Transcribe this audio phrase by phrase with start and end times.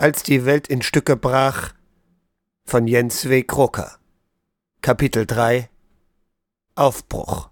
[0.00, 1.74] Als die Welt in Stücke brach
[2.64, 3.42] von Jens W.
[3.42, 3.98] Kroker.
[4.80, 5.68] Kapitel 3
[6.74, 7.50] Aufbruch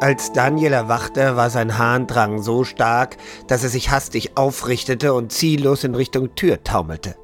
[0.00, 3.16] Als Daniel erwachte, war sein Harndrang so stark,
[3.46, 7.14] dass er sich hastig aufrichtete und ziellos in Richtung Tür taumelte.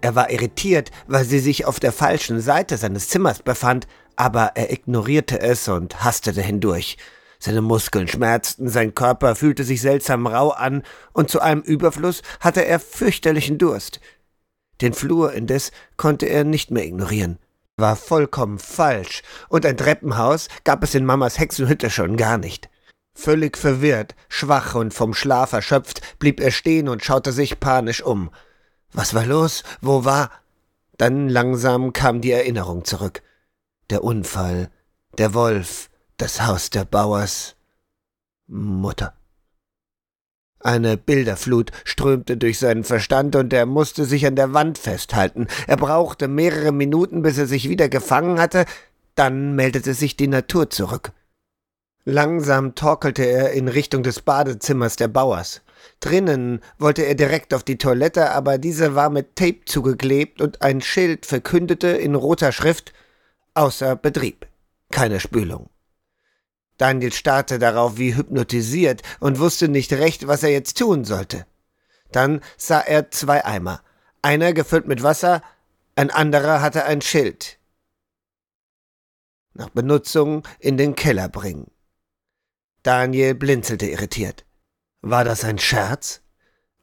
[0.00, 3.86] Er war irritiert, weil sie sich auf der falschen Seite seines Zimmers befand,
[4.16, 6.96] aber er ignorierte es und hastete hindurch.
[7.40, 10.82] Seine Muskeln schmerzten, sein Körper fühlte sich seltsam rau an,
[11.12, 14.00] und zu allem Überfluss hatte er fürchterlichen Durst.
[14.80, 17.38] Den Flur indes konnte er nicht mehr ignorieren.
[17.76, 22.68] War vollkommen falsch, und ein Treppenhaus gab es in Mamas Hexenhütte schon gar nicht.
[23.14, 28.30] Völlig verwirrt, schwach und vom Schlaf erschöpft, blieb er stehen und schaute sich panisch um.
[28.92, 29.62] Was war los?
[29.80, 30.30] Wo war?
[30.96, 33.22] Dann langsam kam die Erinnerung zurück.
[33.90, 34.70] Der Unfall,
[35.16, 37.54] der Wolf, das Haus der Bauers,
[38.46, 39.14] Mutter.
[40.60, 45.46] Eine Bilderflut strömte durch seinen Verstand und er musste sich an der Wand festhalten.
[45.68, 48.64] Er brauchte mehrere Minuten, bis er sich wieder gefangen hatte,
[49.14, 51.12] dann meldete sich die Natur zurück.
[52.04, 55.62] Langsam torkelte er in Richtung des Badezimmers der Bauers.
[56.00, 60.80] Drinnen wollte er direkt auf die Toilette, aber diese war mit Tape zugeklebt und ein
[60.80, 62.92] Schild verkündete in roter Schrift
[63.54, 64.46] außer Betrieb.
[64.90, 65.68] Keine Spülung.
[66.78, 71.44] Daniel starrte darauf wie hypnotisiert und wusste nicht recht, was er jetzt tun sollte.
[72.12, 73.82] Dann sah er zwei Eimer.
[74.22, 75.42] Einer gefüllt mit Wasser,
[75.96, 77.58] ein anderer hatte ein Schild.
[79.54, 81.70] Nach Benutzung in den Keller bringen.
[82.84, 84.44] Daniel blinzelte irritiert.
[85.02, 86.20] War das ein Scherz?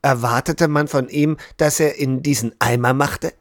[0.01, 3.33] Erwartete man von ihm, dass er in diesen Eimer machte?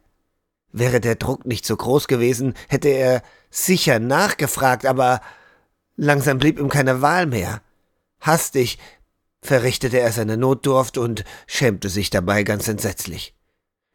[0.73, 5.21] Wäre der Druck nicht so groß gewesen, hätte er sicher nachgefragt, aber
[5.97, 7.63] langsam blieb ihm keine Wahl mehr.
[8.21, 8.79] Hastig
[9.41, 13.35] verrichtete er seine Notdurft und schämte sich dabei ganz entsetzlich.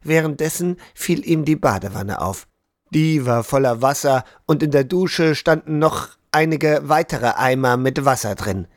[0.02, 2.48] Währenddessen fiel ihm die Badewanne auf.
[2.92, 8.36] Die war voller Wasser und in der Dusche standen noch einige weitere Eimer mit Wasser
[8.36, 8.68] drin.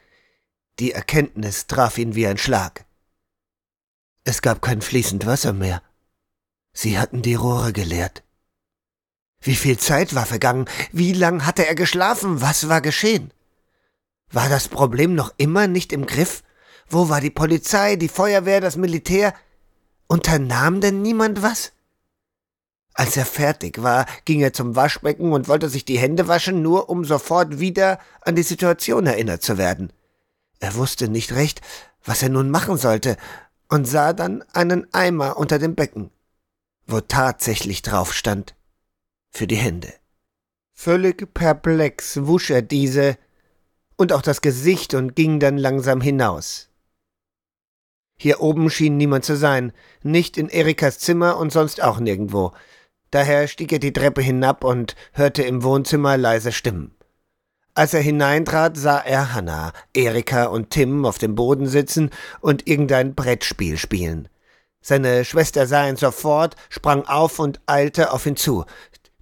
[0.79, 2.87] Die Erkenntnis traf ihn wie ein Schlag.
[4.25, 5.83] Es gab kein fließend Wasser mehr.
[6.73, 8.23] Sie hatten die Rohre geleert.
[9.41, 10.67] Wie viel Zeit war vergangen?
[10.93, 12.41] Wie lang hatte er geschlafen?
[12.41, 13.33] Was war geschehen?
[14.31, 16.43] War das Problem noch immer nicht im Griff?
[16.89, 19.35] Wo war die Polizei, die Feuerwehr, das Militär?
[20.07, 21.73] Unternahm denn niemand was?
[22.95, 26.89] Als er fertig war, ging er zum Waschbecken und wollte sich die Hände waschen, nur
[26.89, 29.93] um sofort wieder an die Situation erinnert zu werden.
[30.63, 31.61] Er wusste nicht recht,
[32.05, 33.17] was er nun machen sollte,
[33.69, 36.13] und sah dann einen Eimer unter dem Becken,
[36.87, 38.55] wo tatsächlich drauf stand,
[39.31, 39.93] für die Hände.
[40.73, 43.19] Völlig perplex wusch er diese
[43.97, 46.69] und auch das Gesicht und ging dann langsam hinaus.
[48.17, 49.73] Hier oben schien niemand zu sein,
[50.05, 52.53] nicht in Erikas Zimmer und sonst auch nirgendwo.
[53.11, 56.95] Daher stieg er die Treppe hinab und hörte im Wohnzimmer leise Stimmen.
[57.75, 62.11] Als er hineintrat, sah er Hannah, Erika und Tim auf dem Boden sitzen
[62.41, 64.29] und irgendein Brettspiel spielen.
[64.83, 68.67] Seine Schwester sah ihn sofort, sprang auf und eilte auf ihn zu.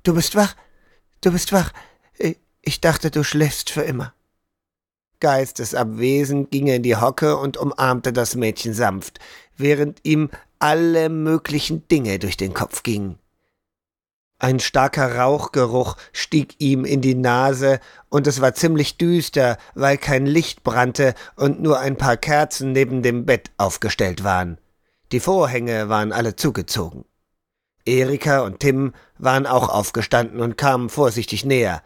[0.03, 0.57] Du bist wach?
[1.21, 1.73] Du bist wach.
[2.61, 4.15] Ich dachte, du schläfst für immer.
[5.21, 9.21] Geistesabwesend ging er in die Hocke und umarmte das Mädchen sanft,
[9.57, 10.29] während ihm
[10.59, 13.20] alle möglichen Dinge durch den Kopf gingen.
[14.43, 17.79] Ein starker Rauchgeruch stieg ihm in die Nase,
[18.09, 23.03] und es war ziemlich düster, weil kein Licht brannte und nur ein paar Kerzen neben
[23.03, 24.57] dem Bett aufgestellt waren.
[25.13, 27.05] Die Vorhänge waren alle zugezogen.
[27.85, 31.83] Erika und Tim waren auch aufgestanden und kamen vorsichtig näher.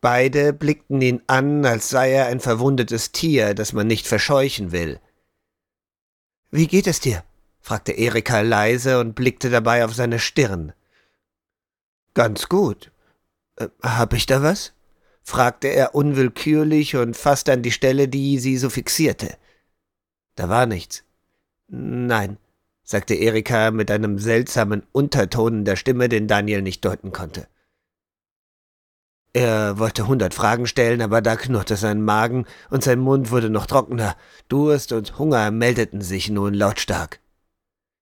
[0.00, 5.00] Beide blickten ihn an, als sei er ein verwundetes Tier, das man nicht verscheuchen will.
[6.52, 7.24] Wie geht es dir?
[7.60, 10.72] fragte Erika leise und blickte dabei auf seine Stirn.
[12.14, 12.90] Ganz gut.
[13.56, 14.72] Äh, hab ich da was?
[15.22, 19.36] fragte er unwillkürlich und fasste an die Stelle, die sie so fixierte.
[20.34, 21.04] Da war nichts.
[21.68, 22.38] Nein,
[22.82, 27.46] sagte Erika mit einem seltsamen Unterton in der Stimme, den Daniel nicht deuten konnte.
[29.32, 33.66] Er wollte hundert Fragen stellen, aber da knurrte sein Magen und sein Mund wurde noch
[33.66, 34.16] trockener.
[34.48, 37.20] Durst und Hunger meldeten sich nun lautstark.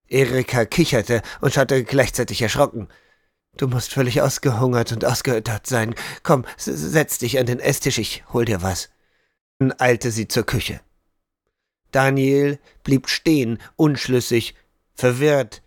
[0.07, 2.87] Erika kicherte und schaute gleichzeitig erschrocken.
[3.59, 5.93] Du musst völlig ausgehungert und ausgeöttert sein.
[6.23, 8.89] Komm, setz dich an den Esstisch, ich hol dir was.
[9.57, 10.79] Dann eilte sie zur Küche.
[11.91, 14.55] Daniel blieb stehen, unschlüssig,
[14.93, 15.61] verwirrt.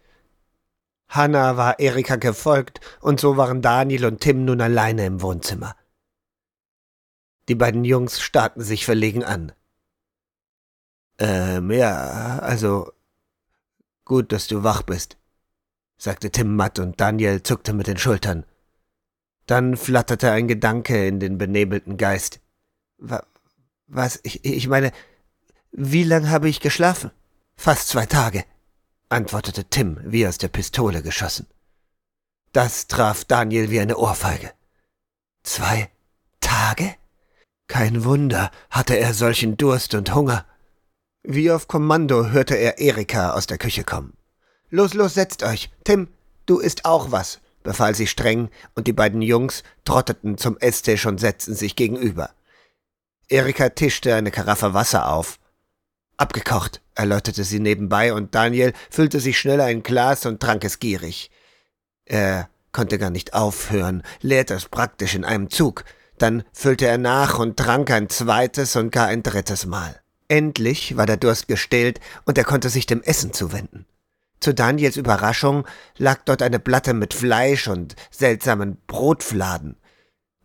[1.08, 5.76] Hannah war Erika gefolgt, und so waren Daniel und Tim nun alleine im Wohnzimmer.
[7.50, 9.52] Die beiden Jungs starrten sich verlegen an.
[11.18, 12.90] Ähm, ja, also
[14.06, 15.18] gut, dass du wach bist,
[16.02, 18.44] sagte Tim matt und Daniel zuckte mit den Schultern.
[19.46, 22.40] Dann flatterte ein Gedanke in den benebelten Geist.
[23.86, 24.90] Was, ich, ich meine,
[25.70, 27.12] wie lang habe ich geschlafen?
[27.54, 28.44] Fast zwei Tage,
[29.10, 31.46] antwortete Tim wie aus der Pistole geschossen.
[32.52, 34.50] Das traf Daniel wie eine Ohrfeige.
[35.44, 35.88] Zwei
[36.40, 36.96] Tage?
[37.68, 40.46] Kein Wunder hatte er solchen Durst und Hunger.
[41.22, 44.16] Wie auf Kommando hörte er Erika aus der Küche kommen.
[44.74, 45.70] Los, los, setzt euch.
[45.84, 46.08] Tim,
[46.46, 51.20] du isst auch was, befahl sie streng, und die beiden Jungs trotteten zum Esstisch und
[51.20, 52.30] setzten sich gegenüber.
[53.28, 55.38] Erika tischte eine Karaffe Wasser auf.
[56.16, 61.30] Abgekocht, erläuterte sie nebenbei, und Daniel füllte sich schnell ein Glas und trank es gierig.
[62.06, 65.84] Er konnte gar nicht aufhören, leerte es praktisch in einem Zug.
[66.16, 70.00] Dann füllte er nach und trank ein zweites und gar ein drittes Mal.
[70.28, 73.84] Endlich war der Durst gestillt und er konnte sich dem Essen zuwenden.
[74.42, 79.76] Zu Daniels Überraschung lag dort eine Platte mit Fleisch und seltsamen Brotfladen.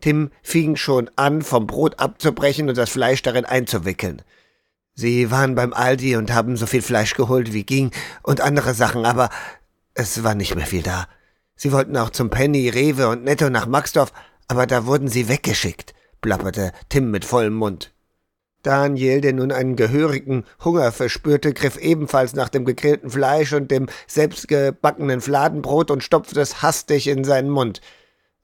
[0.00, 4.22] Tim fing schon an, vom Brot abzubrechen und das Fleisch darin einzuwickeln.
[4.94, 7.90] Sie waren beim Aldi und haben so viel Fleisch geholt, wie ging,
[8.22, 9.30] und andere Sachen, aber
[9.94, 11.08] es war nicht mehr viel da.
[11.56, 14.12] Sie wollten auch zum Penny, Rewe und Netto nach Maxdorf,
[14.46, 17.92] aber da wurden sie weggeschickt, plapperte Tim mit vollem Mund.
[18.62, 23.88] Daniel, der nun einen gehörigen Hunger verspürte, griff ebenfalls nach dem gegrillten Fleisch und dem
[24.06, 27.80] selbstgebackenen Fladenbrot und stopfte es hastig in seinen Mund.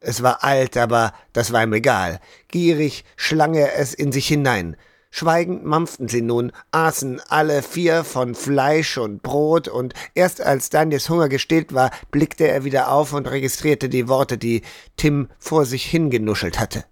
[0.01, 2.21] Es war alt, aber das war ihm egal.
[2.49, 4.77] Gierig schlang er es in sich hinein.
[5.11, 11.09] Schweigend mampften sie nun, aßen alle vier von Fleisch und Brot, und erst als Daniels
[11.09, 14.63] Hunger gestillt war, blickte er wieder auf und registrierte die Worte, die
[14.97, 16.85] Tim vor sich hingenuschelt hatte.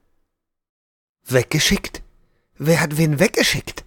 [1.27, 2.01] Weggeschickt?
[2.64, 3.85] Wer hat wen weggeschickt?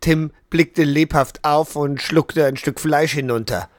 [0.00, 3.70] Tim blickte lebhaft auf und schluckte ein Stück Fleisch hinunter.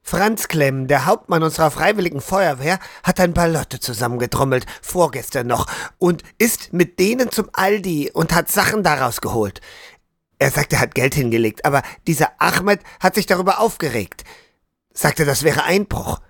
[0.00, 5.66] Franz Klemm, der Hauptmann unserer freiwilligen Feuerwehr, hat ein paar Leute zusammengetrommelt, vorgestern noch,
[5.98, 9.60] und ist mit denen zum Aldi und hat Sachen daraus geholt.
[10.38, 14.24] Er sagte, er hat Geld hingelegt, aber dieser Ahmed hat sich darüber aufgeregt.
[14.94, 16.22] Sagte, das wäre Einbruch.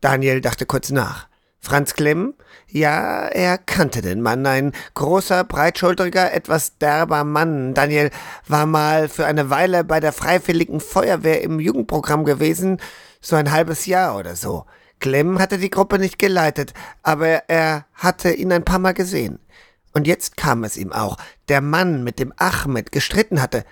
[0.00, 1.28] Daniel dachte kurz nach.
[1.64, 2.34] Franz Klemm?
[2.66, 4.44] Ja, er kannte den Mann.
[4.46, 7.72] Ein großer, breitschulteriger, etwas derber Mann.
[7.72, 8.10] Daniel
[8.48, 12.80] war mal für eine Weile bei der Freiwilligen Feuerwehr im Jugendprogramm gewesen,
[13.20, 14.66] so ein halbes Jahr oder so.
[14.98, 19.38] Klemm hatte die Gruppe nicht geleitet, aber er hatte ihn ein paar Mal gesehen.
[19.92, 21.16] Und jetzt kam es ihm auch.
[21.48, 23.64] Der Mann, mit dem Ahmed gestritten hatte.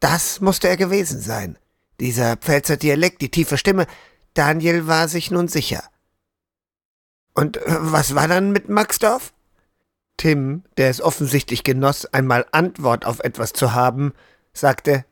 [0.00, 1.58] Das musste er gewesen sein.
[2.00, 3.86] Dieser Pfälzer Dialekt, die tiefe Stimme.
[4.34, 5.82] Daniel war sich nun sicher.
[7.34, 9.32] Und äh, was war dann mit Maxdorf?
[10.16, 14.12] Tim, der es offensichtlich genoss, einmal Antwort auf etwas zu haben,
[14.52, 15.04] sagte,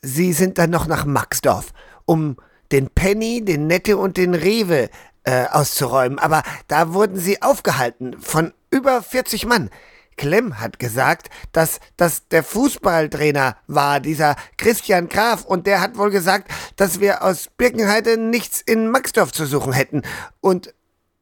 [0.00, 1.72] Sie sind dann noch nach Maxdorf,
[2.04, 2.36] um
[2.70, 4.90] den Penny, den Nette und den Rewe
[5.24, 9.70] äh, auszuräumen, aber da wurden sie aufgehalten von über 40 Mann.
[10.16, 16.10] Klemm hat gesagt, dass das der Fußballtrainer war, dieser Christian Graf, und der hat wohl
[16.10, 20.02] gesagt, dass wir aus Birkenheide nichts in Maxdorf zu suchen hätten.
[20.40, 20.74] Und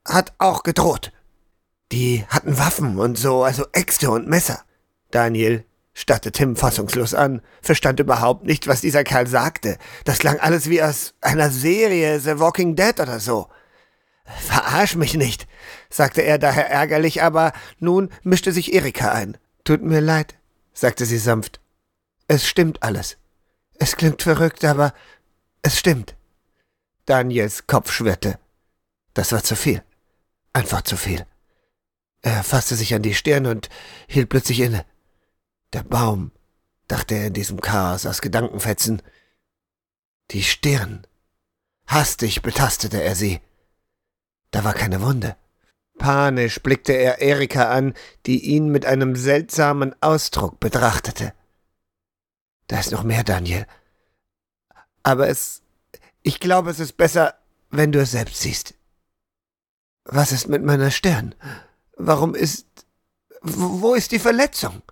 [0.07, 1.13] hat auch gedroht.
[1.93, 4.65] Die hatten Waffen und so, also Äxte und Messer.
[5.11, 5.65] Daniel
[5.95, 9.79] starrte Tim fassungslos an, verstand überhaupt nicht, was dieser Kerl sagte.
[10.05, 13.49] Das klang alles wie aus einer Serie The Walking Dead oder so.
[14.25, 15.47] Verarsch mich nicht,
[15.89, 19.39] sagte er daher ärgerlich, aber nun mischte sich Erika ein.
[19.65, 20.35] Tut mir leid,
[20.75, 21.61] sagte sie sanft.
[22.29, 23.17] Es stimmt alles.
[23.79, 24.93] Es klingt verrückt, aber
[25.63, 26.17] es stimmt.
[27.07, 28.39] Daniels Kopf schwirrte.
[29.15, 29.83] Das war zu viel.
[30.57, 31.27] Einfach zu viel.
[32.23, 33.69] Er fasste sich an die Stirn und
[34.09, 34.87] hielt plötzlich inne.
[35.75, 36.33] Der Baum,
[36.89, 39.03] dachte er in diesem Chaos aus Gedankenfetzen.
[40.31, 41.07] Die Stirn.
[41.87, 43.43] Hastig betastete er sie.
[44.51, 45.37] Da war keine Wunde.
[45.99, 47.93] Panisch blickte er Erika an,
[48.25, 51.35] die ihn mit einem seltsamen Ausdruck betrachtete.
[52.69, 53.67] Da ist noch mehr, Daniel.
[55.03, 55.61] Aber es.
[56.23, 57.35] Ich glaube, es ist besser,
[57.69, 58.76] wenn du es selbst siehst.
[60.09, 61.35] Was ist mit meiner Stirn?
[61.97, 62.67] Warum ist.
[63.43, 64.83] Wo ist die Verletzung?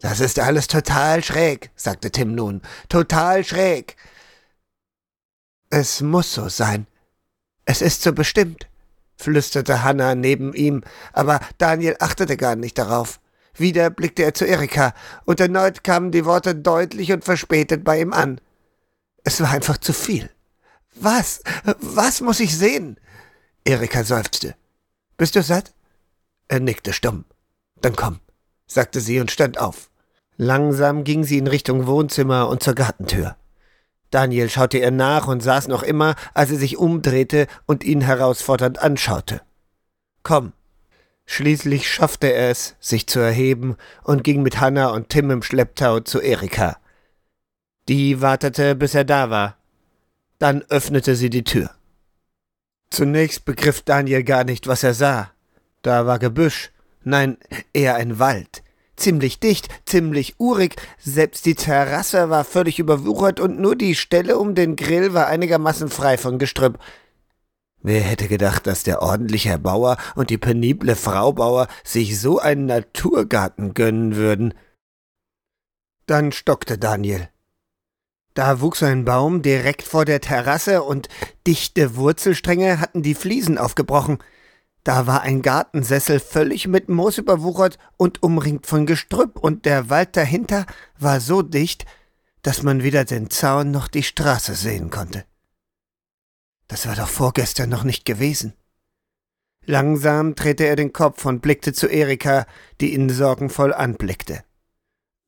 [0.00, 2.62] Das ist alles total schräg, sagte Tim nun.
[2.88, 3.96] Total schräg.
[5.70, 6.86] Es muss so sein.
[7.64, 8.68] Es ist so bestimmt,
[9.16, 10.82] flüsterte Hannah neben ihm,
[11.12, 13.20] aber Daniel achtete gar nicht darauf.
[13.54, 14.92] Wieder blickte er zu Erika,
[15.24, 18.40] und erneut kamen die Worte deutlich und verspätet bei ihm an.
[19.24, 20.30] Es war einfach zu viel.
[20.94, 21.42] Was?
[21.78, 22.98] Was muss ich sehen?
[23.64, 24.54] Erika seufzte.
[25.16, 25.72] Bist du satt?
[26.48, 27.24] Er nickte stumm.
[27.80, 28.20] Dann komm,
[28.66, 29.90] sagte sie und stand auf.
[30.36, 33.36] Langsam ging sie in Richtung Wohnzimmer und zur Gartentür.
[34.10, 38.78] Daniel schaute ihr nach und saß noch immer, als sie sich umdrehte und ihn herausfordernd
[38.80, 39.40] anschaute.
[40.22, 40.52] Komm.
[41.24, 46.00] Schließlich schaffte er es, sich zu erheben und ging mit Hannah und Tim im Schlepptau
[46.00, 46.78] zu Erika.
[47.88, 49.56] Die wartete, bis er da war.
[50.38, 51.70] Dann öffnete sie die Tür.
[52.92, 55.30] Zunächst begriff Daniel gar nicht, was er sah.
[55.80, 56.72] Da war Gebüsch,
[57.02, 57.38] nein,
[57.72, 58.62] eher ein Wald.
[58.96, 64.54] Ziemlich dicht, ziemlich urig, selbst die Terrasse war völlig überwuchert und nur die Stelle um
[64.54, 66.78] den Grill war einigermaßen frei von Gestrüpp.
[67.80, 72.66] Wer hätte gedacht, dass der ordentliche Bauer und die penible Frau Bauer sich so einen
[72.66, 74.52] Naturgarten gönnen würden?
[76.04, 77.31] Dann stockte Daniel.
[78.34, 81.08] Da wuchs ein Baum direkt vor der Terrasse und
[81.46, 84.18] dichte Wurzelstränge hatten die Fliesen aufgebrochen.
[84.84, 90.16] Da war ein Gartensessel völlig mit Moos überwuchert und umringt von Gestrüpp, und der Wald
[90.16, 90.66] dahinter
[90.98, 91.84] war so dicht,
[92.42, 95.24] dass man weder den Zaun noch die Straße sehen konnte.
[96.66, 98.54] Das war doch vorgestern noch nicht gewesen.
[99.64, 102.46] Langsam drehte er den Kopf und blickte zu Erika,
[102.80, 104.42] die ihn sorgenvoll anblickte.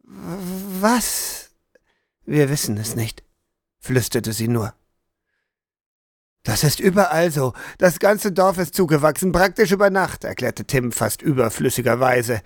[0.03, 1.44] Was?
[2.27, 3.23] Wir wissen es nicht,
[3.81, 4.75] flüsterte sie nur.
[6.43, 7.55] Das ist überall so.
[7.79, 12.43] Das ganze Dorf ist zugewachsen, praktisch über Nacht, erklärte Tim fast überflüssigerweise.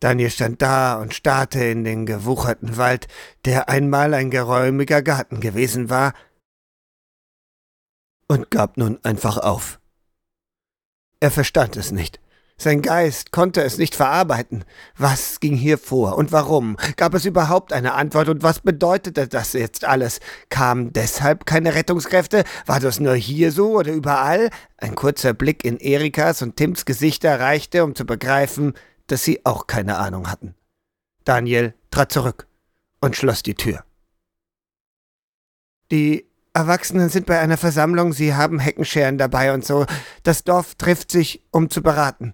[0.00, 3.06] Daniel stand da und starrte in den gewucherten Wald,
[3.44, 6.14] der einmal ein geräumiger Garten gewesen war,
[8.26, 9.80] und gab nun einfach auf.
[11.20, 12.20] Er verstand es nicht.
[12.56, 14.64] Sein Geist konnte es nicht verarbeiten.
[14.96, 16.76] Was ging hier vor und warum?
[16.96, 20.20] Gab es überhaupt eine Antwort und was bedeutete das jetzt alles?
[20.50, 22.44] Kamen deshalb keine Rettungskräfte?
[22.64, 24.50] War das nur hier so oder überall?
[24.78, 28.74] Ein kurzer Blick in Erikas und Tims Gesichter reichte, um zu begreifen,
[29.08, 30.54] dass sie auch keine Ahnung hatten.
[31.24, 32.46] Daniel trat zurück
[33.00, 33.84] und schloss die Tür.
[35.90, 39.86] Die Erwachsenen sind bei einer Versammlung, sie haben Heckenscheren dabei und so.
[40.22, 42.32] Das Dorf trifft sich, um zu beraten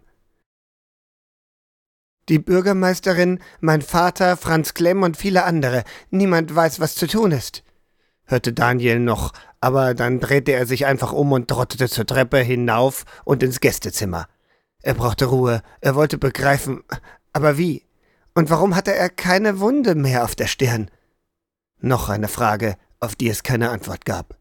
[2.29, 5.85] die Bürgermeisterin, mein Vater, Franz Klemm und viele andere.
[6.11, 7.65] Niemand weiß, was zu tun ist.
[8.25, 13.05] hörte Daniel noch, aber dann drehte er sich einfach um und trottete zur Treppe hinauf
[13.25, 14.29] und ins Gästezimmer.
[14.83, 16.83] Er brauchte Ruhe, er wollte begreifen,
[17.33, 17.85] aber wie?
[18.35, 20.91] Und warum hatte er keine Wunde mehr auf der Stirn?
[21.81, 24.37] Noch eine Frage, auf die es keine Antwort gab.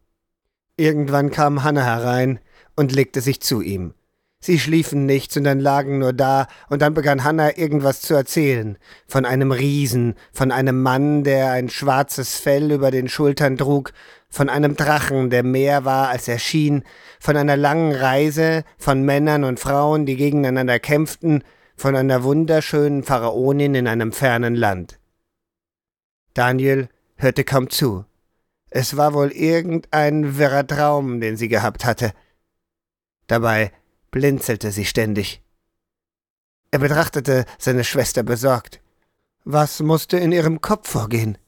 [0.76, 2.38] Irgendwann kam Hanna herein
[2.76, 3.94] und legte sich zu ihm.
[4.42, 8.78] Sie schliefen nicht, sondern lagen nur da, und dann begann Hanna irgendwas zu erzählen.
[9.06, 13.92] Von einem Riesen, von einem Mann, der ein schwarzes Fell über den Schultern trug,
[14.30, 16.84] von einem Drachen, der mehr war, als er schien,
[17.18, 21.44] von einer langen Reise, von Männern und Frauen, die gegeneinander kämpften,
[21.76, 24.98] von einer wunderschönen Pharaonin in einem fernen Land.
[26.32, 28.06] Daniel hörte kaum zu.
[28.70, 32.12] Es war wohl irgendein wirrer Traum, den sie gehabt hatte.
[33.26, 33.72] Dabei
[34.10, 35.42] blinzelte sie ständig.
[36.70, 38.80] Er betrachtete seine Schwester besorgt.
[39.44, 41.38] Was musste in ihrem Kopf vorgehen?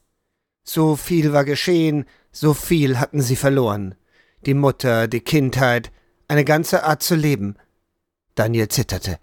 [0.65, 3.95] So viel war geschehen, so viel hatten sie verloren.
[4.47, 5.93] Die Mutter, die Kindheit,
[6.29, 7.57] eine ganze Art zu leben.
[8.35, 9.19] Daniel zitterte.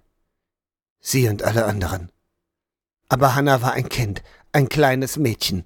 [1.02, 2.12] Sie und alle anderen.
[3.10, 5.66] Aber Hannah war ein Kind, ein kleines Mädchen.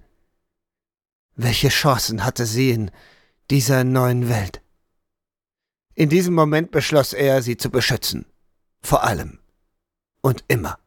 [1.36, 2.92] Welche Chancen hatte sie in
[3.50, 4.63] dieser neuen Welt?
[5.96, 8.26] In diesem Moment beschloss er, sie zu beschützen.
[8.82, 9.40] Vor allem.
[10.22, 10.80] Und immer.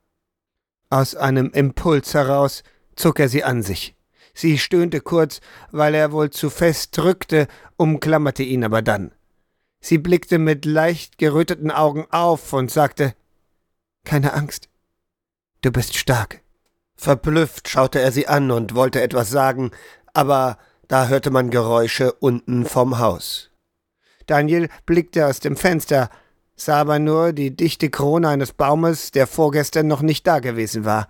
[0.90, 2.62] Aus einem Impuls heraus
[2.96, 3.94] zog er sie an sich.
[4.34, 9.12] Sie stöhnte kurz, weil er wohl zu fest drückte, umklammerte ihn aber dann.
[9.80, 13.14] Sie blickte mit leicht geröteten Augen auf und sagte
[14.04, 14.68] Keine Angst.
[15.62, 16.42] Du bist stark.
[16.96, 19.70] Verblüfft schaute er sie an und wollte etwas sagen,
[20.12, 20.58] aber
[20.88, 23.50] da hörte man Geräusche unten vom Haus.
[24.26, 26.10] Daniel blickte aus dem Fenster,
[26.56, 31.08] sah aber nur die dichte Krone eines Baumes, der vorgestern noch nicht da gewesen war.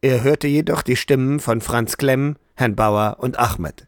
[0.00, 3.86] Er hörte jedoch die Stimmen von Franz Klemm, Herrn Bauer und Ahmed.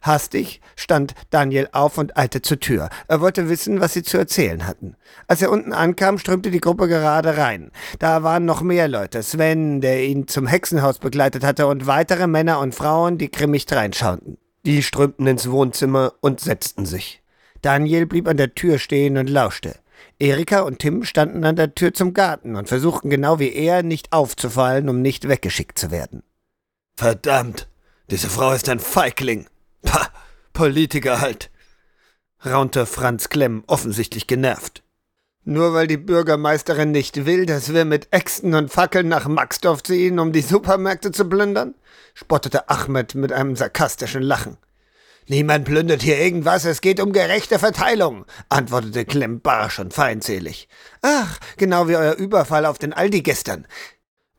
[0.00, 2.88] Hastig stand Daniel auf und eilte zur Tür.
[3.08, 4.94] Er wollte wissen, was sie zu erzählen hatten.
[5.26, 7.72] Als er unten ankam, strömte die Gruppe gerade rein.
[7.98, 9.22] Da waren noch mehr Leute.
[9.22, 14.38] Sven, der ihn zum Hexenhaus begleitet hatte, und weitere Männer und Frauen, die grimmig dreinschauten.
[14.64, 17.22] Die strömten ins Wohnzimmer und setzten sich.
[17.62, 19.76] Daniel blieb an der Tür stehen und lauschte.
[20.18, 24.12] Erika und Tim standen an der Tür zum Garten und versuchten genau wie er nicht
[24.12, 26.22] aufzufallen, um nicht weggeschickt zu werden.
[26.96, 27.68] Verdammt,
[28.10, 29.46] diese Frau ist ein Feigling.
[29.82, 30.08] Pah,
[30.52, 31.50] Politiker halt,
[32.44, 34.82] raunte Franz Klemm offensichtlich genervt.
[35.44, 40.18] Nur weil die Bürgermeisterin nicht will, dass wir mit Äxten und Fackeln nach Maxdorf ziehen,
[40.18, 41.74] um die Supermärkte zu plündern?
[42.14, 44.58] spottete Ahmed mit einem sarkastischen Lachen.
[45.30, 50.68] Niemand plündert hier irgendwas, es geht um gerechte Verteilung, antwortete Clem barsch und feindselig.
[51.02, 53.66] Ach, genau wie euer Überfall auf den Aldi gestern.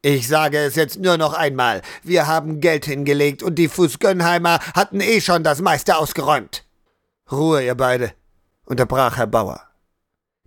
[0.01, 1.83] Ich sage es jetzt nur noch einmal.
[2.01, 6.65] Wir haben Geld hingelegt und die Fußgönnheimer hatten eh schon das meiste ausgeräumt.
[7.31, 8.13] Ruhe, ihr beide,
[8.65, 9.68] unterbrach Herr Bauer.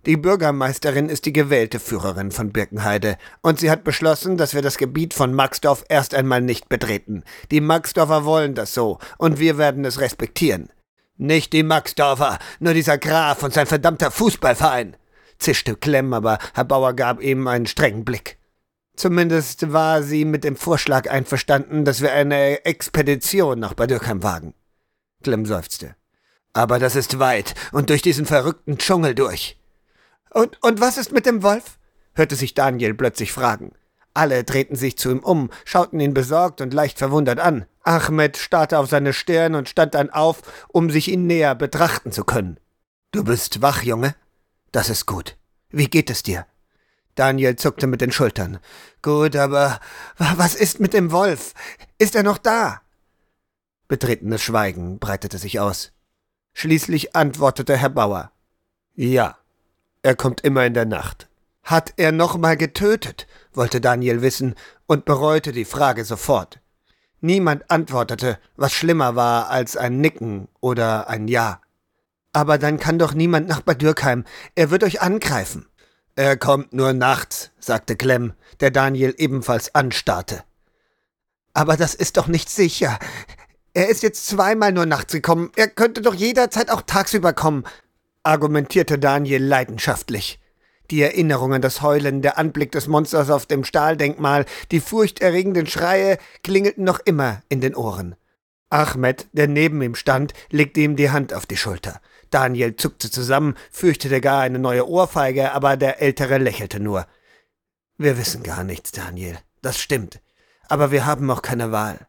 [0.05, 4.77] Die Bürgermeisterin ist die gewählte Führerin von Birkenheide und sie hat beschlossen, dass wir das
[4.77, 7.23] Gebiet von Maxdorf erst einmal nicht betreten.
[7.51, 10.69] Die Maxdorfer wollen das so und wir werden es respektieren.
[11.15, 14.97] Nicht die Maxdorfer, nur dieser Graf und sein verdammter Fußballverein,
[15.39, 18.37] zischte Klemm, aber Herr Bauer gab ihm einen strengen Blick.
[18.97, 24.53] Zumindest war sie mit dem Vorschlag einverstanden, dass wir eine Expedition nach Bad Dürkheim wagen.
[25.23, 25.95] Klemm seufzte.
[26.51, 29.57] Aber das ist weit und durch diesen verrückten Dschungel durch.
[30.33, 31.77] Und, und was ist mit dem Wolf?
[32.15, 33.73] hörte sich Daniel plötzlich fragen.
[34.13, 37.65] Alle drehten sich zu ihm um, schauten ihn besorgt und leicht verwundert an.
[37.83, 42.23] Ahmed starrte auf seine Stirn und stand dann auf, um sich ihn näher betrachten zu
[42.23, 42.59] können.
[43.11, 44.15] Du bist wach, Junge?
[44.71, 45.37] Das ist gut.
[45.69, 46.45] Wie geht es dir?
[47.15, 48.59] Daniel zuckte mit den Schultern.
[49.01, 49.79] Gut, aber
[50.17, 51.53] was ist mit dem Wolf?
[51.97, 52.81] Ist er noch da?
[53.87, 55.91] Betretenes Schweigen breitete sich aus.
[56.53, 58.31] Schließlich antwortete Herr Bauer.
[58.95, 59.37] Ja.
[60.03, 61.29] Er kommt immer in der Nacht.
[61.63, 63.25] Hat er nochmal getötet?
[63.53, 64.55] wollte Daniel wissen
[64.85, 66.59] und bereute die Frage sofort.
[67.21, 71.61] Niemand antwortete, was schlimmer war als ein Nicken oder ein Ja.
[72.33, 74.25] Aber dann kann doch niemand nach Bad Dürkheim.
[74.55, 75.67] Er wird euch angreifen.
[76.15, 80.43] Er kommt nur nachts, sagte Clem, der Daniel ebenfalls anstarrte.
[81.53, 82.99] Aber das ist doch nicht sicher.
[83.73, 85.51] Er ist jetzt zweimal nur nachts gekommen.
[85.55, 87.63] Er könnte doch jederzeit auch tagsüber kommen
[88.23, 90.39] argumentierte Daniel leidenschaftlich.
[90.91, 96.17] Die Erinnerung an das Heulen, der Anblick des Monsters auf dem Stahldenkmal, die furchterregenden Schreie
[96.43, 98.15] klingelten noch immer in den Ohren.
[98.69, 102.01] Ahmed, der neben ihm stand, legte ihm die Hand auf die Schulter.
[102.31, 107.05] Daniel zuckte zusammen, fürchtete gar eine neue Ohrfeige, aber der Ältere lächelte nur.
[107.97, 109.37] Wir wissen gar nichts, Daniel.
[109.61, 110.19] Das stimmt.
[110.67, 112.07] Aber wir haben auch keine Wahl.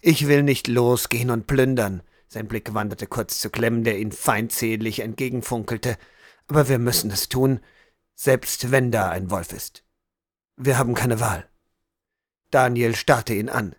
[0.00, 2.02] Ich will nicht losgehen und plündern.
[2.28, 5.96] Sein Blick wanderte kurz zu Clem, der ihn feindselig entgegenfunkelte.
[6.48, 7.60] Aber wir müssen es tun,
[8.14, 9.84] selbst wenn da ein Wolf ist.
[10.56, 11.48] Wir haben keine Wahl.
[12.50, 13.74] Daniel starrte ihn an.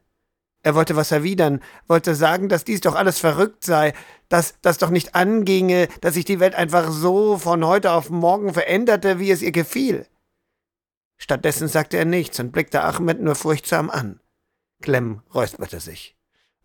[0.63, 3.93] Er wollte was erwidern, wollte sagen, dass dies doch alles verrückt sei,
[4.27, 8.53] dass das doch nicht anginge, dass sich die Welt einfach so von heute auf morgen
[8.53, 10.05] veränderte, wie es ihr gefiel.
[11.17, 14.19] Stattdessen sagte er nichts und blickte Ahmed nur furchtsam an.
[14.81, 16.15] Clem räusperte sich.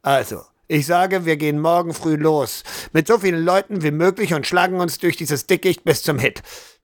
[0.03, 2.62] Also, ich sage, wir gehen morgen früh los.
[2.92, 6.42] Mit so vielen Leuten wie möglich und schlagen uns durch dieses Dickicht bis zum Hit.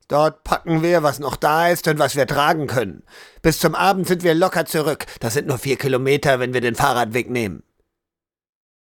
[0.08, 3.02] Dort packen wir, was noch da ist und was wir tragen können.
[3.42, 5.06] Bis zum Abend sind wir locker zurück.
[5.20, 7.62] Das sind nur vier Kilometer, wenn wir den Fahrradweg nehmen.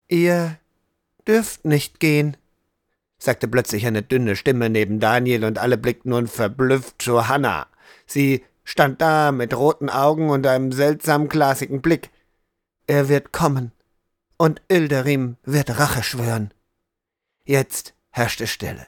[0.08, 0.58] Ihr
[1.28, 2.38] dürft nicht gehen,
[3.18, 7.68] sagte plötzlich eine dünne Stimme neben Daniel und alle blickten nun verblüfft zu Hannah.
[8.06, 12.10] Sie stand da mit roten Augen und einem seltsam glasigen Blick.
[12.88, 13.74] Er wird kommen
[14.38, 16.54] und Ilderim wird Rache schwören.
[17.44, 18.88] Jetzt herrschte Stille.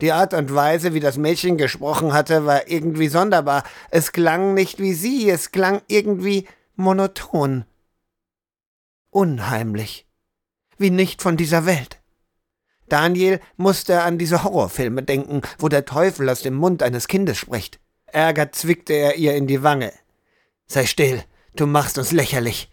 [0.00, 3.64] Die Art und Weise, wie das Mädchen gesprochen hatte, war irgendwie sonderbar.
[3.90, 7.64] Es klang nicht wie sie, es klang irgendwie monoton.
[9.10, 10.06] Unheimlich.
[10.78, 12.00] Wie nicht von dieser Welt.
[12.88, 17.78] Daniel musste an diese Horrorfilme denken, wo der Teufel aus dem Mund eines Kindes spricht.
[18.06, 19.92] Ärger zwickte er ihr in die Wange.
[20.66, 21.22] Sei still,
[21.54, 22.69] du machst uns lächerlich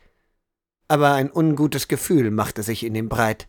[0.88, 3.48] aber ein ungutes Gefühl machte sich in ihm breit.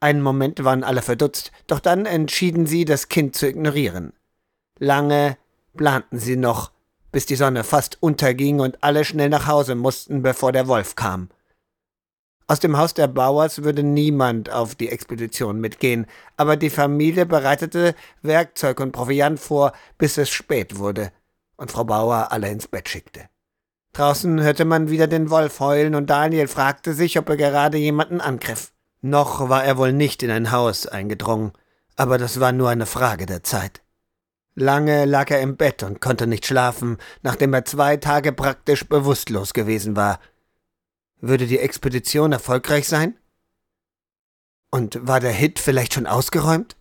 [0.00, 4.12] Einen Moment waren alle verdutzt, doch dann entschieden sie, das Kind zu ignorieren.
[4.78, 5.36] Lange
[5.76, 6.72] planten sie noch,
[7.12, 11.28] bis die Sonne fast unterging und alle schnell nach Hause mussten, bevor der Wolf kam.
[12.48, 17.94] Aus dem Haus der Bauers würde niemand auf die Expedition mitgehen, aber die Familie bereitete
[18.22, 21.12] Werkzeug und Proviant vor, bis es spät wurde
[21.56, 23.28] und Frau Bauer alle ins Bett schickte.
[23.92, 28.22] Draußen hörte man wieder den Wolf heulen und Daniel fragte sich, ob er gerade jemanden
[28.22, 28.72] angriff.
[29.02, 31.52] Noch war er wohl nicht in ein Haus eingedrungen,
[31.96, 33.82] aber das war nur eine Frage der Zeit.
[34.54, 39.52] Lange lag er im Bett und konnte nicht schlafen, nachdem er zwei Tage praktisch bewusstlos
[39.52, 40.20] gewesen war.
[41.20, 43.16] Würde die Expedition erfolgreich sein?
[44.70, 46.76] Und war der Hit vielleicht schon ausgeräumt?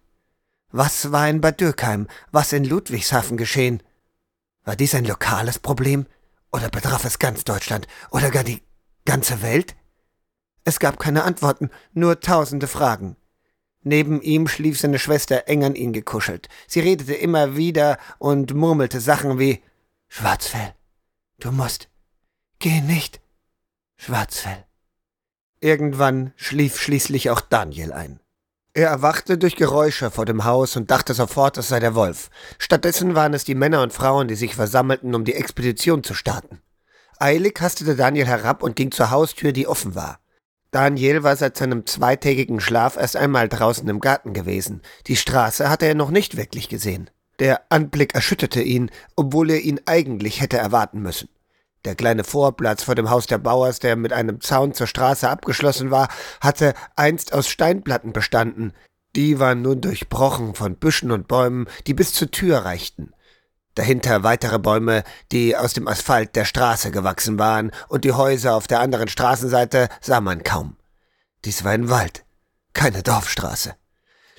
[0.71, 2.07] Was war in Bad Dürkheim?
[2.31, 3.83] Was in Ludwigshafen geschehen?
[4.63, 6.05] War dies ein lokales Problem?
[6.51, 8.61] Oder betraf es ganz Deutschland oder gar die
[9.05, 9.75] ganze Welt?
[10.63, 13.15] Es gab keine Antworten, nur tausende Fragen.
[13.83, 16.49] Neben ihm schlief seine Schwester eng an ihn gekuschelt.
[16.67, 19.63] Sie redete immer wieder und murmelte Sachen wie
[20.07, 20.75] Schwarzfell,
[21.39, 21.89] du musst.
[22.59, 23.21] Geh nicht.
[23.97, 24.65] Schwarzfell.
[25.61, 28.20] Irgendwann schlief schließlich auch Daniel ein.
[28.73, 32.29] Er erwachte durch Geräusche vor dem Haus und dachte sofort, es sei der Wolf.
[32.57, 36.61] Stattdessen waren es die Männer und Frauen, die sich versammelten, um die Expedition zu starten.
[37.19, 40.19] Eilig hastete Daniel herab und ging zur Haustür, die offen war.
[40.71, 44.81] Daniel war seit seinem zweitägigen Schlaf erst einmal draußen im Garten gewesen.
[45.07, 47.09] Die Straße hatte er noch nicht wirklich gesehen.
[47.39, 51.27] Der Anblick erschütterte ihn, obwohl er ihn eigentlich hätte erwarten müssen.
[51.83, 55.89] Der kleine Vorplatz vor dem Haus der Bauers, der mit einem Zaun zur Straße abgeschlossen
[55.89, 58.73] war, hatte einst aus Steinplatten bestanden.
[59.15, 63.13] Die waren nun durchbrochen von Büschen und Bäumen, die bis zur Tür reichten.
[63.73, 68.67] Dahinter weitere Bäume, die aus dem Asphalt der Straße gewachsen waren, und die Häuser auf
[68.67, 70.77] der anderen Straßenseite sah man kaum.
[71.45, 72.25] Dies war ein Wald,
[72.73, 73.75] keine Dorfstraße.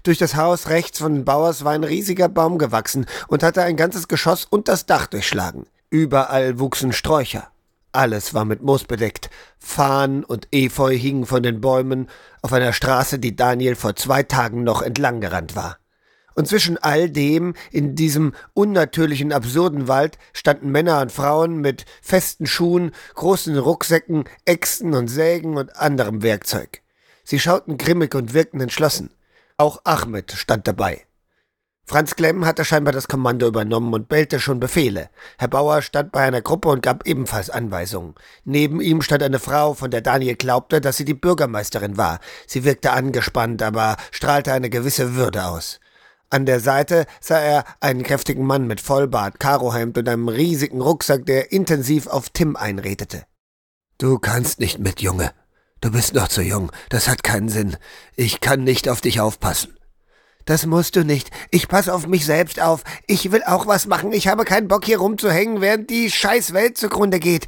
[0.05, 3.77] Durch das Haus rechts von den Bauers war ein riesiger Baum gewachsen und hatte ein
[3.77, 5.67] ganzes Geschoss und das Dach durchschlagen.
[5.93, 7.49] Überall wuchsen Sträucher.
[7.93, 9.29] Alles war mit Moos bedeckt.
[9.59, 12.09] Fahnen und Efeu hingen von den Bäumen
[12.41, 15.77] auf einer Straße, die Daniel vor zwei Tagen noch entlang gerannt war.
[16.35, 22.47] Und zwischen all dem, in diesem unnatürlichen, absurden Wald, standen Männer und Frauen mit festen
[22.47, 26.81] Schuhen, großen Rucksäcken, Äxten und Sägen und anderem Werkzeug.
[27.23, 29.11] Sie schauten grimmig und wirkten entschlossen.
[29.59, 31.03] Auch Ahmed stand dabei.
[31.85, 35.11] Franz Klemm hatte scheinbar das Kommando übernommen und bellte schon Befehle.
[35.39, 38.15] Herr Bauer stand bei einer Gruppe und gab ebenfalls Anweisungen.
[38.45, 42.21] Neben ihm stand eine Frau, von der Daniel glaubte, dass sie die Bürgermeisterin war.
[42.47, 45.81] Sie wirkte angespannt, aber strahlte eine gewisse Würde aus.
[46.31, 51.27] An der Seite sah er einen kräftigen Mann mit Vollbart, Karohemd und einem riesigen Rucksack,
[51.27, 53.27] der intensiv auf Tim einredete.
[53.99, 55.33] Du kannst nicht mit, Junge.
[55.83, 56.71] Du bist noch zu jung.
[56.89, 57.77] Das hat keinen Sinn.
[58.17, 59.77] Ich kann nicht auf dich aufpassen.
[60.45, 61.31] Das musst du nicht.
[61.51, 62.83] Ich pass auf mich selbst auf.
[63.07, 64.13] Ich will auch was machen.
[64.13, 67.47] Ich habe keinen Bock hier rumzuhängen, während die scheiß Welt zugrunde geht.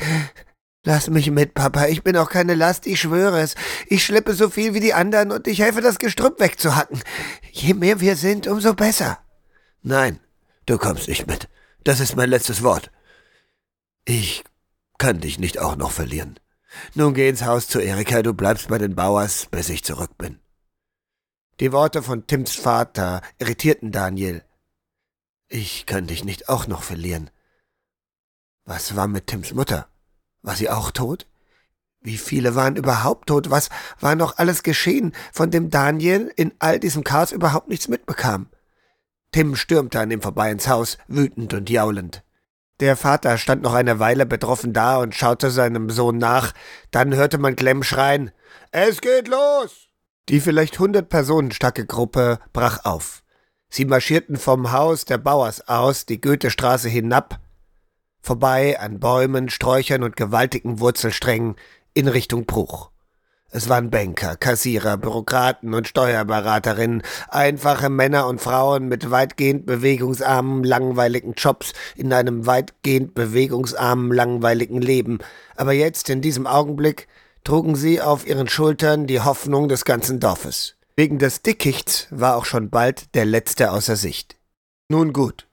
[0.85, 1.87] Lass mich mit, Papa.
[1.87, 3.54] Ich bin auch keine Last, ich schwöre es.
[3.88, 7.02] Ich schleppe so viel wie die anderen und ich helfe, das Gestrüpp wegzuhacken.
[7.52, 9.18] Je mehr wir sind, umso besser.
[9.83, 10.20] Nein,
[10.66, 11.48] du kommst nicht mit.
[11.85, 12.90] Das ist mein letztes Wort.
[14.04, 14.44] Ich
[14.98, 16.38] kann dich nicht auch noch verlieren.
[16.94, 20.38] Nun geh ins Haus zu Erika, du bleibst bei den Bauers, bis ich zurück bin.
[21.61, 24.43] Die Worte von Tims Vater irritierten Daniel.
[25.47, 27.31] Ich kann dich nicht auch noch verlieren.
[28.64, 29.87] Was war mit Tims Mutter?
[30.43, 31.29] War sie auch tot?
[32.01, 33.51] Wie viele waren überhaupt tot?
[33.51, 33.69] Was
[34.01, 38.49] war noch alles geschehen, von dem Daniel in all diesem Chaos überhaupt nichts mitbekam?
[39.31, 42.25] Tim stürmte an ihm vorbei ins Haus, wütend und jaulend.
[42.81, 46.53] Der Vater stand noch eine Weile betroffen da und schaute seinem Sohn nach.
[46.90, 48.33] Dann hörte man Clem schreien.
[48.73, 49.88] Es geht los!
[50.28, 53.22] Die vielleicht hundert Personen starke Gruppe brach auf.
[53.68, 57.40] Sie marschierten vom Haus der Bauers aus die Goethestraße hinab
[58.24, 61.56] vorbei an Bäumen, Sträuchern und gewaltigen Wurzelsträngen
[61.92, 62.90] in Richtung Bruch.
[63.50, 71.34] Es waren Banker, Kassierer, Bürokraten und Steuerberaterinnen, einfache Männer und Frauen mit weitgehend bewegungsarmen, langweiligen
[71.34, 75.18] Jobs in einem weitgehend bewegungsarmen, langweiligen Leben.
[75.54, 77.06] Aber jetzt, in diesem Augenblick,
[77.44, 80.76] trugen sie auf ihren Schultern die Hoffnung des ganzen Dorfes.
[80.96, 84.37] Wegen des Dickichts war auch schon bald der Letzte außer Sicht.
[84.88, 85.46] Nun gut,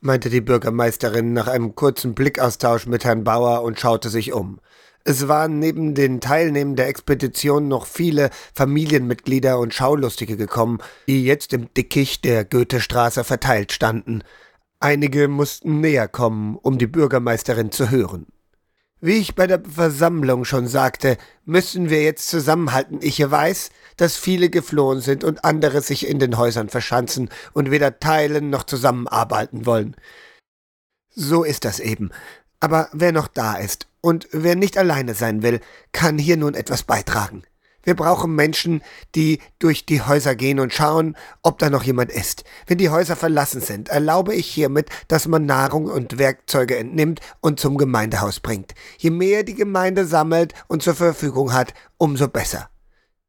[0.00, 4.60] meinte die Bürgermeisterin nach einem kurzen Blickaustausch mit Herrn Bauer und schaute sich um.
[5.04, 11.52] Es waren neben den Teilnehmern der Expedition noch viele Familienmitglieder und Schaulustige gekommen, die jetzt
[11.52, 14.22] im Dickicht der Goethestraße verteilt standen.
[14.78, 18.26] Einige mussten näher kommen, um die Bürgermeisterin zu hören.
[19.00, 22.98] Wie ich bei der Versammlung schon sagte, müssen wir jetzt zusammenhalten.
[23.02, 27.98] Ich weiß, dass viele geflohen sind und andere sich in den Häusern verschanzen und weder
[28.00, 29.96] teilen noch zusammenarbeiten wollen.
[31.14, 32.10] So ist das eben.
[32.58, 35.60] Aber wer noch da ist und wer nicht alleine sein will,
[35.92, 37.42] kann hier nun etwas beitragen.
[37.86, 38.82] Wir brauchen Menschen,
[39.14, 42.42] die durch die Häuser gehen und schauen, ob da noch jemand ist.
[42.66, 47.60] Wenn die Häuser verlassen sind, erlaube ich hiermit, dass man Nahrung und Werkzeuge entnimmt und
[47.60, 48.74] zum Gemeindehaus bringt.
[48.98, 52.68] Je mehr die Gemeinde sammelt und zur Verfügung hat, umso besser.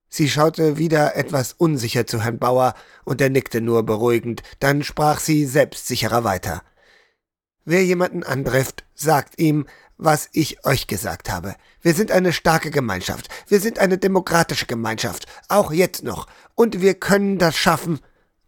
[0.09, 2.73] Sie schaute wieder etwas unsicher zu Herrn Bauer,
[3.05, 6.63] und er nickte nur beruhigend, dann sprach sie selbstsicherer weiter.
[7.63, 11.55] Wer jemanden antrifft, sagt ihm, was ich euch gesagt habe.
[11.81, 13.27] Wir sind eine starke Gemeinschaft.
[13.47, 15.25] Wir sind eine demokratische Gemeinschaft.
[15.49, 16.27] Auch jetzt noch.
[16.55, 17.99] Und wir können das schaffen.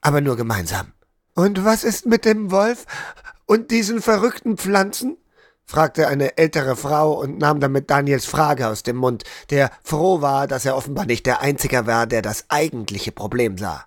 [0.02, 0.94] Aber nur gemeinsam.
[1.36, 2.86] Und was ist mit dem Wolf
[3.46, 5.18] und diesen verrückten Pflanzen?
[5.66, 10.48] fragte eine ältere Frau und nahm damit Daniels Frage aus dem Mund, der froh war,
[10.48, 13.86] dass er offenbar nicht der Einzige war, der das eigentliche Problem sah.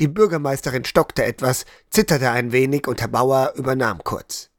[0.00, 4.51] Die Bürgermeisterin stockte etwas, zitterte ein wenig und Herr Bauer übernahm kurz.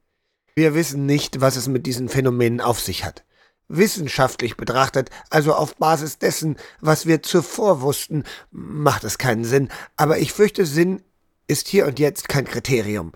[0.55, 3.23] Wir wissen nicht, was es mit diesen Phänomenen auf sich hat.
[3.69, 10.19] Wissenschaftlich betrachtet, also auf Basis dessen, was wir zuvor wussten, macht es keinen Sinn, aber
[10.19, 11.01] ich fürchte, Sinn
[11.47, 13.13] ist hier und jetzt kein Kriterium.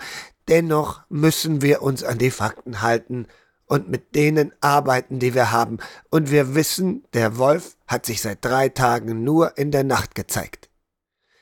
[0.47, 3.27] Dennoch müssen wir uns an die Fakten halten
[3.67, 5.77] und mit denen arbeiten, die wir haben,
[6.09, 10.69] und wir wissen, der Wolf hat sich seit drei Tagen nur in der Nacht gezeigt.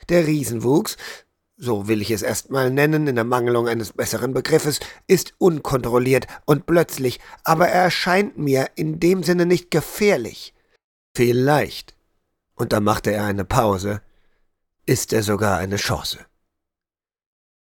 [0.10, 0.98] Der Riesenwuchs,
[1.58, 6.66] so will ich es erstmal nennen, in der Mangelung eines besseren Begriffes, ist unkontrolliert und
[6.66, 10.54] plötzlich, aber er erscheint mir in dem Sinne nicht gefährlich.
[11.16, 11.96] Vielleicht,
[12.56, 14.02] und da machte er eine Pause,
[14.86, 16.20] ist er sogar eine Chance.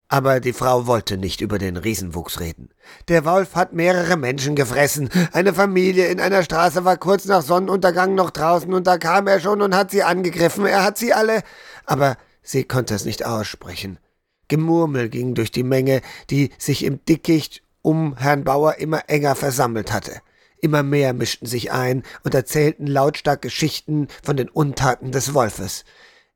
[0.09, 2.69] Aber die Frau wollte nicht über den Riesenwuchs reden.
[3.07, 5.09] Der Wolf hat mehrere Menschen gefressen.
[5.31, 9.39] Eine Familie in einer Straße war kurz nach Sonnenuntergang noch draußen und da kam er
[9.39, 10.67] schon und hat sie angegriffen.
[10.67, 11.41] Er hat sie alle.
[11.85, 13.99] Aber sie konnte es nicht aussprechen.
[14.47, 19.91] Gemurmel ging durch die Menge, die sich im Dickicht um Herrn Bauer immer enger versammelt
[19.91, 20.21] hatte.
[20.61, 25.83] Immer mehr mischten sich ein und erzählten lautstark Geschichten von den Untaten des Wolfes.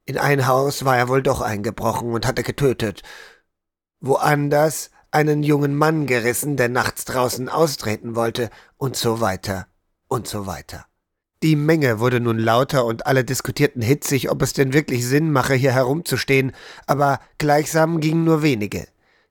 [0.06, 3.04] In ein Haus war er wohl doch eingebrochen und hatte getötet
[4.00, 9.67] woanders einen jungen Mann gerissen, der nachts draußen austreten wollte, und so weiter
[10.08, 10.87] und so weiter.
[11.43, 15.54] Die Menge wurde nun lauter und alle diskutierten hitzig, ob es denn wirklich Sinn mache,
[15.54, 16.52] hier herumzustehen,
[16.88, 18.88] aber gleichsam gingen nur wenige.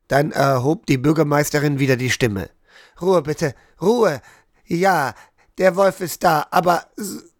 [0.07, 2.49] Dann erhob die Bürgermeisterin wieder die Stimme.
[3.03, 4.21] Ruhe bitte, Ruhe.
[4.67, 5.15] Ja,
[5.59, 6.85] der Wolf ist da, aber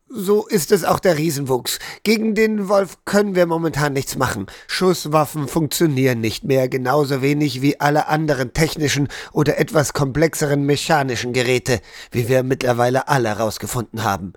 [0.09, 1.79] so ist es auch der Riesenwuchs.
[2.03, 4.47] Gegen den Wolf können wir momentan nichts machen.
[4.67, 11.81] Schusswaffen funktionieren nicht mehr, genauso wenig wie alle anderen technischen oder etwas komplexeren mechanischen Geräte,
[12.11, 14.33] wie wir mittlerweile alle herausgefunden haben.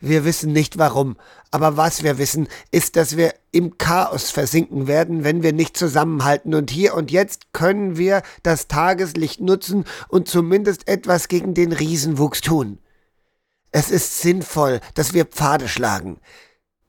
[0.00, 1.16] Wir wissen nicht warum,
[1.50, 6.54] aber was wir wissen, ist, dass wir im Chaos versinken werden, wenn wir nicht zusammenhalten,
[6.54, 12.40] und hier und jetzt können wir das Tageslicht nutzen und zumindest etwas gegen den Riesenwuchs
[12.40, 12.78] tun.
[13.72, 16.18] Es ist sinnvoll, dass wir Pfade schlagen.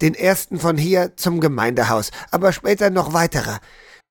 [0.02, 3.58] Den ersten von hier zum Gemeindehaus, aber später noch weitere.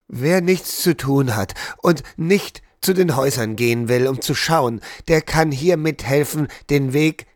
[0.09, 4.81] Wer nichts zu tun hat und nicht zu den Häusern gehen will, um zu schauen,
[5.09, 7.27] der kann hier mithelfen, den Weg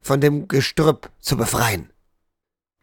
[0.00, 1.90] von dem Gestrüpp zu befreien.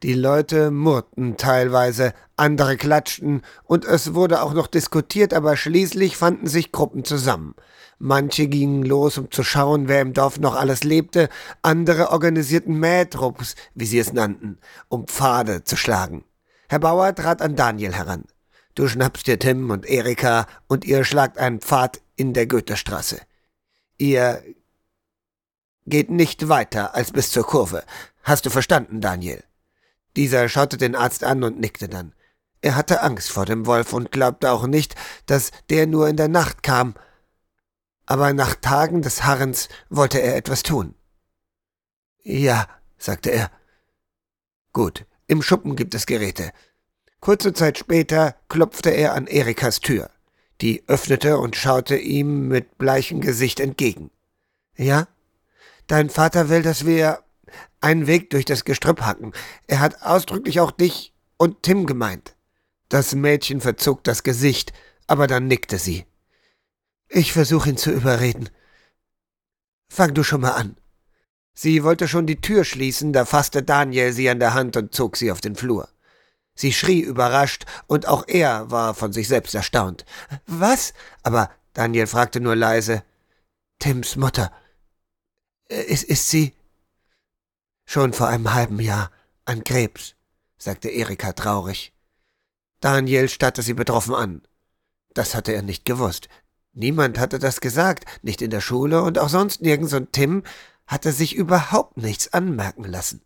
[0.03, 6.45] Die Leute murrten teilweise, andere klatschten, und es wurde auch noch diskutiert, aber schließlich fanden
[6.45, 7.55] sich Gruppen zusammen.
[7.97, 11.29] Manche gingen los, um zu schauen, wer im Dorf noch alles lebte,
[11.63, 16.23] andere organisierten Mähtrupps, wie sie es nannten, um Pfade zu schlagen.
[16.69, 18.25] Herr Bauer trat an Daniel heran.
[18.75, 23.19] Du schnappst dir Tim und Erika und ihr schlagt einen Pfad in der Goethestraße.
[23.97, 24.43] Ihr
[25.87, 27.83] geht nicht weiter als bis zur Kurve.
[28.23, 29.43] Hast du verstanden, Daniel?
[30.15, 32.13] Dieser schaute den Arzt an und nickte dann.
[32.61, 34.95] Er hatte Angst vor dem Wolf und glaubte auch nicht,
[35.25, 36.95] dass der nur in der Nacht kam.
[38.05, 40.95] Aber nach Tagen des Harrens wollte er etwas tun.
[42.23, 43.51] Ja, sagte er.
[44.73, 46.51] Gut, im Schuppen gibt es Geräte.
[47.19, 50.09] Kurze Zeit später klopfte er an Erikas Tür.
[50.61, 54.11] Die öffnete und schaute ihm mit bleichem Gesicht entgegen.
[54.75, 55.07] Ja?
[55.87, 57.23] Dein Vater will, dass wir
[57.79, 59.33] einen Weg durch das Gestrüpp hacken.
[59.67, 62.35] Er hat ausdrücklich auch dich und Tim gemeint.
[62.89, 64.73] Das Mädchen verzog das Gesicht,
[65.07, 66.05] aber dann nickte sie.
[67.09, 68.49] Ich versuche ihn zu überreden.
[69.89, 70.77] Fang du schon mal an.
[71.53, 75.17] Sie wollte schon die Tür schließen, da fasste Daniel sie an der Hand und zog
[75.17, 75.89] sie auf den Flur.
[76.53, 80.05] Sie schrie überrascht, und auch er war von sich selbst erstaunt.
[80.45, 80.93] Was?
[81.23, 83.03] Aber Daniel fragte nur leise.
[83.79, 84.51] Tims Mutter.
[85.69, 86.53] Ist, ist sie?
[87.85, 89.11] Schon vor einem halben Jahr
[89.45, 90.15] an Krebs,
[90.57, 91.93] sagte Erika traurig.
[92.79, 94.41] Daniel starrte sie betroffen an.
[95.13, 96.29] Das hatte er nicht gewusst.
[96.73, 100.43] Niemand hatte das gesagt, nicht in der Schule und auch sonst nirgends, und Tim
[100.85, 103.21] hatte sich überhaupt nichts anmerken lassen.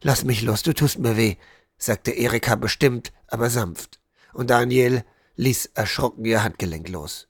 [0.00, 1.36] Lass mich los, du tust mir weh,
[1.78, 4.00] sagte Erika bestimmt, aber sanft,
[4.32, 5.04] und Daniel
[5.36, 7.28] ließ erschrocken ihr Handgelenk los.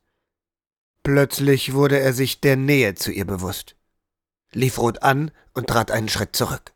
[1.03, 3.77] Plötzlich wurde er sich der Nähe zu ihr bewusst
[4.55, 6.73] lief rot an und trat einen Schritt zurück.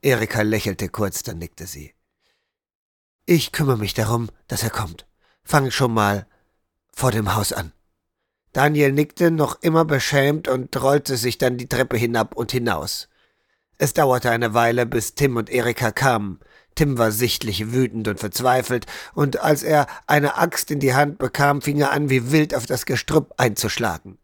[0.00, 1.94] Erika lächelte kurz, dann nickte sie.
[3.24, 5.06] Ich kümmere mich darum, dass er kommt.
[5.44, 6.26] Fang schon mal
[6.92, 7.72] vor dem Haus an.
[8.52, 13.08] Daniel nickte, noch immer beschämt, und rollte sich dann die Treppe hinab und hinaus.
[13.78, 16.40] Es dauerte eine Weile, bis Tim und Erika kamen.
[16.74, 21.62] Tim war sichtlich wütend und verzweifelt, und als er eine Axt in die Hand bekam,
[21.62, 24.18] fing er an, wie wild auf das Gestrüpp einzuschlagen.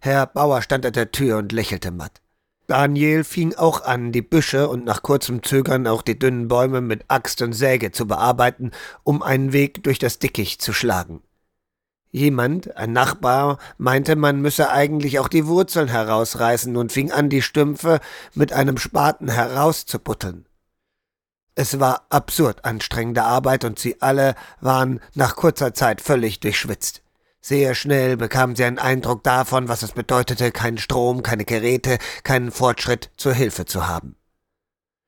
[0.00, 2.20] Herr Bauer stand an der Tür und lächelte matt.
[2.68, 7.06] Daniel fing auch an, die Büsche und nach kurzem Zögern auch die dünnen Bäume mit
[7.08, 8.72] Axt und Säge zu bearbeiten,
[9.04, 11.22] um einen Weg durch das Dickicht zu schlagen.
[12.10, 17.40] Jemand, ein Nachbar, meinte, man müsse eigentlich auch die Wurzeln herausreißen und fing an, die
[17.40, 18.00] Stümpfe
[18.34, 20.44] mit einem Spaten herauszuputteln.
[21.54, 27.02] Es war absurd anstrengende Arbeit und sie alle waren nach kurzer Zeit völlig durchschwitzt.
[27.40, 32.50] Sehr schnell bekamen sie einen Eindruck davon, was es bedeutete, keinen Strom, keine Geräte, keinen
[32.50, 34.16] Fortschritt zur Hilfe zu haben.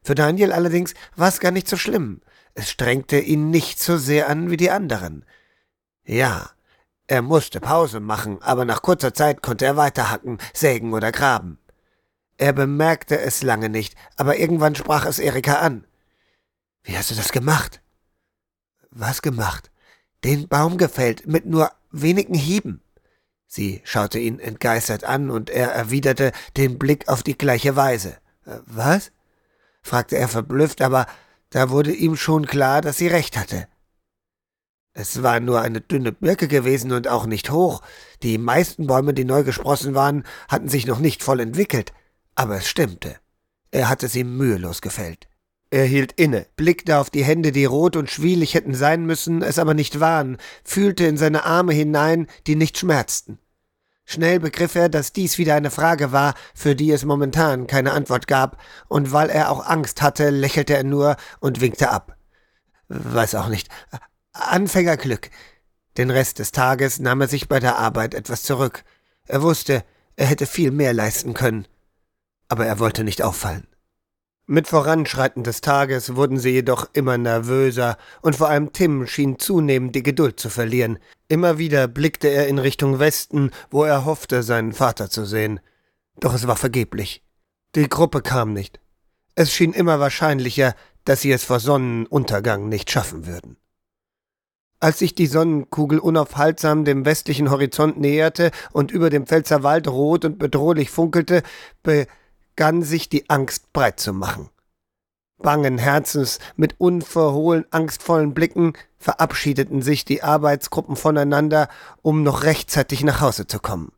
[0.02, 2.22] Für Daniel allerdings war es gar nicht so schlimm.
[2.54, 5.24] Es strengte ihn nicht so sehr an wie die anderen.
[6.04, 6.50] Ja,
[7.06, 11.58] er musste Pause machen, aber nach kurzer Zeit konnte er weiterhacken, sägen oder graben.
[12.38, 15.86] Er bemerkte es lange nicht, aber irgendwann sprach es Erika an.
[16.84, 17.82] Wie hast du das gemacht?
[18.90, 19.70] Was gemacht?
[20.24, 22.83] Den Baum gefällt, mit nur wenigen Hieben.
[23.46, 28.18] Sie schaute ihn entgeistert an, und er erwiderte den Blick auf die gleiche Weise.
[28.46, 29.12] Äh, was?
[29.83, 31.07] fragte er verblüfft, aber
[31.48, 33.66] da wurde ihm schon klar, dass sie recht hatte.
[34.92, 37.83] Es war nur eine dünne Birke gewesen und auch nicht hoch.
[38.22, 41.92] Die meisten Bäume, die neu gesprossen waren, hatten sich noch nicht voll entwickelt.
[42.35, 43.16] Aber es stimmte.
[43.70, 45.29] Er hatte sie mühelos gefällt.
[45.70, 49.59] Er hielt inne, blickte auf die Hände, die rot und schwielig hätten sein müssen, es
[49.59, 53.38] aber nicht waren, fühlte in seine Arme hinein, die nicht schmerzten.
[54.04, 58.26] Schnell begriff er, dass dies wieder eine Frage war, für die es momentan keine Antwort
[58.26, 62.16] gab, und weil er auch Angst hatte, lächelte er nur und winkte ab.
[62.88, 63.68] Weiß auch nicht.
[64.33, 65.30] Anfängerglück.
[65.96, 68.83] Den Rest des Tages nahm er sich bei der Arbeit etwas zurück.
[69.28, 69.85] Er wusste,
[70.16, 71.68] er hätte viel mehr leisten können.
[72.48, 73.69] Aber er wollte nicht auffallen.
[74.52, 79.94] Mit Voranschreiten des Tages wurden sie jedoch immer nervöser, und vor allem Tim schien zunehmend
[79.94, 80.98] die Geduld zu verlieren.
[81.28, 85.60] Immer wieder blickte er in Richtung Westen, wo er hoffte, seinen Vater zu sehen.
[86.18, 87.22] Doch es war vergeblich.
[87.76, 88.80] Die Gruppe kam nicht.
[89.36, 93.56] Es schien immer wahrscheinlicher, dass sie es vor Sonnenuntergang nicht schaffen würden.
[94.80, 100.24] Als sich die Sonnenkugel unaufhaltsam dem westlichen Horizont näherte und über dem Pfälzer Wald rot
[100.24, 101.44] und bedrohlich funkelte,
[102.56, 104.50] begann sich die Angst breit zu machen.
[105.38, 111.68] Bangen Herzens, mit unverhohlen angstvollen Blicken verabschiedeten sich die Arbeitsgruppen voneinander,
[112.02, 113.92] um noch rechtzeitig nach Hause zu kommen.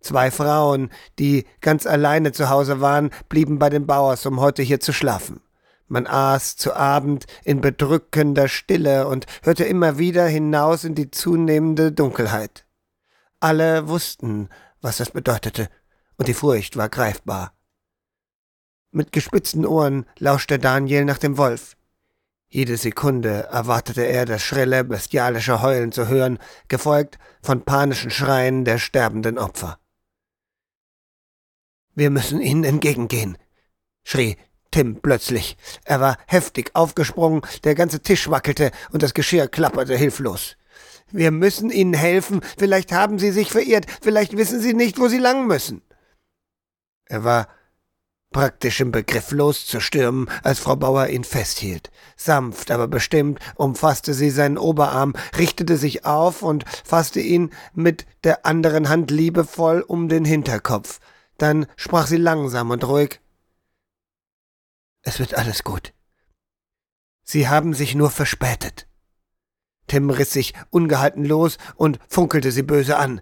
[0.00, 4.80] Zwei Frauen, die ganz alleine zu Hause waren, blieben bei den Bauers, um heute hier
[4.80, 5.42] zu schlafen.
[5.86, 11.92] Man aß zu Abend in bedrückender Stille und hörte immer wieder hinaus in die zunehmende
[11.92, 12.64] Dunkelheit.
[13.40, 14.48] Alle wussten,
[14.80, 15.68] was das bedeutete,
[16.16, 17.52] und die Furcht war greifbar.
[18.92, 21.76] Mit gespitzten Ohren lauschte Daniel nach dem Wolf.
[22.48, 28.78] Jede Sekunde erwartete er, das schrille, bestialische Heulen zu hören, gefolgt von panischen Schreien der
[28.78, 29.78] sterbenden Opfer.
[31.94, 33.38] Wir müssen ihnen entgegengehen,
[34.02, 34.36] schrie
[34.72, 35.56] Tim plötzlich.
[35.84, 40.56] Er war heftig aufgesprungen, der ganze Tisch wackelte und das Geschirr klapperte hilflos.
[41.12, 45.18] Wir müssen Ihnen helfen, vielleicht haben Sie sich verirrt, vielleicht wissen Sie nicht, wo Sie
[45.18, 45.82] lang müssen.
[47.06, 47.48] Er war
[48.32, 51.90] praktisch im Begriff loszustürmen, als Frau Bauer ihn festhielt.
[52.16, 58.46] Sanft, aber bestimmt umfasste sie seinen Oberarm, richtete sich auf und fasste ihn mit der
[58.46, 61.00] anderen Hand liebevoll um den Hinterkopf.
[61.38, 63.20] Dann sprach sie langsam und ruhig
[65.02, 65.94] es wird alles gut.
[67.24, 68.86] Sie haben sich nur verspätet.
[69.86, 73.20] Tim riss sich ungehalten los und funkelte sie böse an.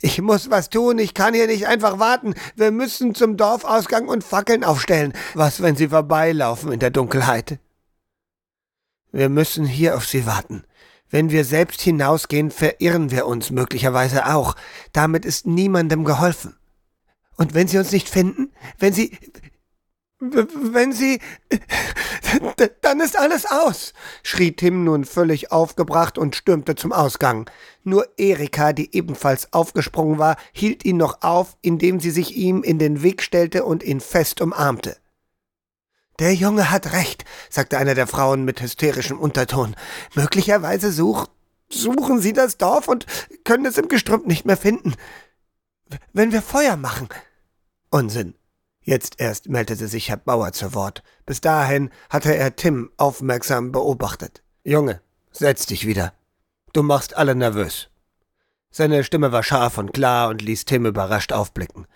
[0.00, 2.34] Ich muss was tun, ich kann hier nicht einfach warten.
[2.56, 5.12] Wir müssen zum Dorfausgang und Fackeln aufstellen.
[5.34, 7.58] Was, wenn sie vorbeilaufen in der Dunkelheit?
[9.12, 10.64] Wir müssen hier auf sie warten.
[11.08, 14.56] Wenn wir selbst hinausgehen, verirren wir uns möglicherweise auch.
[14.92, 16.56] Damit ist niemandem geholfen.
[17.36, 19.16] Und wenn sie uns nicht finden, wenn sie,
[20.32, 21.20] wenn Sie.
[22.80, 27.48] Dann ist alles aus, schrie Tim nun völlig aufgebracht und stürmte zum Ausgang.
[27.84, 32.78] Nur Erika, die ebenfalls aufgesprungen war, hielt ihn noch auf, indem sie sich ihm in
[32.78, 34.96] den Weg stellte und ihn fest umarmte.
[36.18, 39.74] Der Junge hat recht, sagte eine der Frauen mit hysterischem Unterton.
[40.14, 41.26] Möglicherweise such,
[41.68, 43.06] suchen sie das Dorf und
[43.44, 44.94] können es im Gestrüpp nicht mehr finden.
[46.12, 47.08] Wenn wir Feuer machen.
[47.90, 48.34] Unsinn.
[48.86, 51.02] Jetzt erst meldete sich Herr Bauer zu Wort.
[51.24, 54.42] Bis dahin hatte er Tim aufmerksam beobachtet.
[54.62, 55.00] Junge,
[55.32, 56.12] setz dich wieder.
[56.74, 57.88] Du machst alle nervös.
[58.70, 61.86] Seine Stimme war scharf und klar und ließ Tim überrascht aufblicken.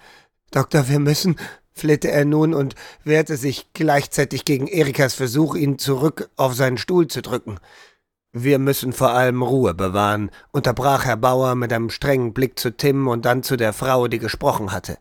[0.50, 1.36] Doktor, wir müssen,
[1.72, 2.74] flehte er nun und
[3.04, 7.58] wehrte sich gleichzeitig gegen Erikas Versuch, ihn zurück auf seinen Stuhl zu drücken.
[8.32, 13.08] Wir müssen vor allem Ruhe bewahren, unterbrach Herr Bauer mit einem strengen Blick zu Tim
[13.08, 14.96] und dann zu der Frau, die gesprochen hatte.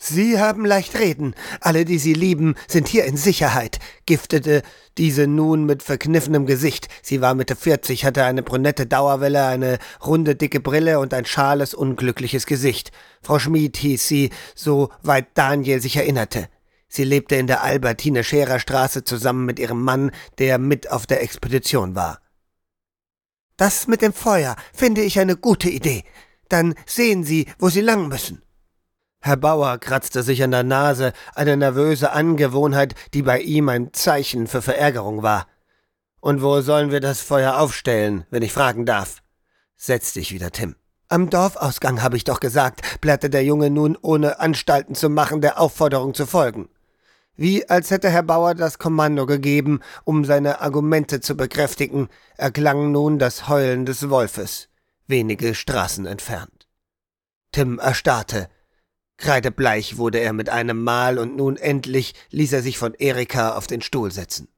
[0.00, 1.34] Sie haben leicht reden.
[1.60, 4.62] Alle, die Sie lieben, sind hier in Sicherheit, giftete
[4.96, 6.88] diese nun mit verkniffenem Gesicht.
[7.02, 11.74] Sie war Mitte vierzig, hatte eine brünette Dauerwelle, eine runde, dicke Brille und ein schales,
[11.74, 12.92] unglückliches Gesicht.
[13.22, 16.48] Frau Schmid hieß sie, so weit Daniel sich erinnerte.
[16.88, 21.96] Sie lebte in der Albertine-Scherer Straße zusammen mit ihrem Mann, der mit auf der Expedition
[21.96, 22.20] war.
[23.56, 26.04] Das mit dem Feuer finde ich eine gute Idee.
[26.48, 28.42] Dann sehen Sie, wo Sie lang müssen.
[29.28, 34.46] Herr Bauer kratzte sich an der Nase, eine nervöse Angewohnheit, die bei ihm ein Zeichen
[34.46, 35.46] für Verärgerung war.
[36.20, 39.22] Und wo sollen wir das Feuer aufstellen, wenn ich fragen darf?
[39.76, 40.76] Setz dich wieder, Tim.
[41.10, 45.60] Am Dorfausgang habe ich doch gesagt, plärrte der Junge nun, ohne Anstalten zu machen, der
[45.60, 46.70] Aufforderung zu folgen.
[47.36, 52.08] Wie als hätte Herr Bauer das Kommando gegeben, um seine Argumente zu bekräftigen,
[52.38, 54.70] erklang nun das Heulen des Wolfes,
[55.06, 56.66] wenige Straßen entfernt.
[57.52, 58.48] Tim erstarrte.
[59.18, 63.66] Kreidebleich wurde er mit einem Mal und nun endlich ließ er sich von Erika auf
[63.66, 64.48] den Stuhl setzen.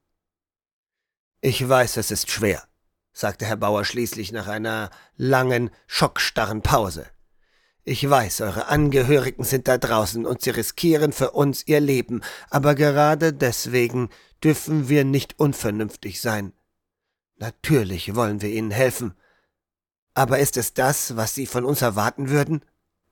[1.41, 2.63] Ich weiß, es ist schwer,
[3.11, 7.07] sagte Herr Bauer schließlich nach einer langen, schockstarren Pause.
[7.83, 12.75] Ich weiß, eure Angehörigen sind da draußen und sie riskieren für uns ihr Leben, aber
[12.75, 14.09] gerade deswegen
[14.43, 16.53] dürfen wir nicht unvernünftig sein.
[17.37, 19.15] Natürlich wollen wir ihnen helfen.
[20.13, 22.63] Aber ist es das, was sie von uns erwarten würden?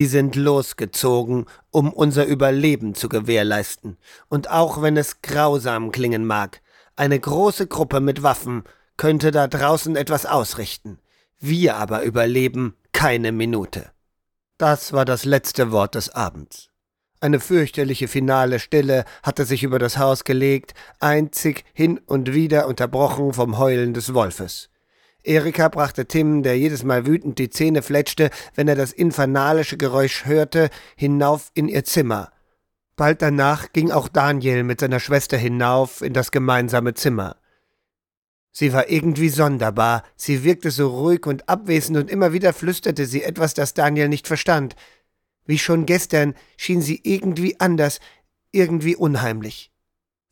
[0.02, 3.97] Sie sind losgezogen, um unser Überleben zu gewährleisten.
[4.30, 6.62] Und auch wenn es grausam klingen mag,
[6.95, 8.64] eine große Gruppe mit Waffen
[8.95, 11.00] könnte da draußen etwas ausrichten.
[11.38, 13.91] Wir aber überleben keine Minute.
[14.58, 16.70] Das war das letzte Wort des Abends.
[17.20, 23.34] Eine fürchterliche finale Stille hatte sich über das Haus gelegt, einzig hin und wieder unterbrochen
[23.34, 24.70] vom Heulen des Wolfes.
[25.24, 30.26] Erika brachte Tim, der jedes Mal wütend die Zähne fletschte, wenn er das infernalische Geräusch
[30.26, 32.32] hörte, hinauf in ihr Zimmer.
[32.95, 37.38] Bald danach ging auch Daniel mit seiner Schwester hinauf in das gemeinsame Zimmer.
[38.51, 43.24] Sie war irgendwie sonderbar, sie wirkte so ruhig und abwesend und immer wieder flüsterte sie
[43.24, 44.76] etwas, das Daniel nicht verstand.
[45.45, 47.99] Wie schon gestern schien sie irgendwie anders,
[48.51, 49.68] irgendwie unheimlich.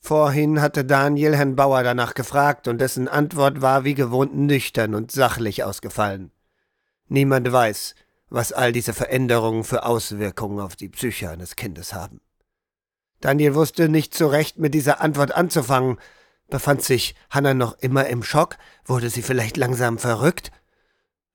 [0.07, 5.11] Vorhin hatte Daniel Herrn Bauer danach gefragt, und dessen Antwort war wie gewohnt nüchtern und
[5.11, 6.31] sachlich ausgefallen.
[7.09, 7.93] Niemand weiß,
[8.29, 12.21] was all diese Veränderungen für Auswirkungen auf die Psyche eines Kindes haben.
[13.19, 15.97] Daniel wusste nicht so recht mit dieser Antwort anzufangen,
[16.47, 18.55] Befand sich Hanna noch immer im Schock?
[18.85, 20.51] Wurde sie vielleicht langsam verrückt?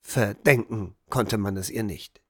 [0.01, 2.22] Verdenken konnte man es ihr nicht.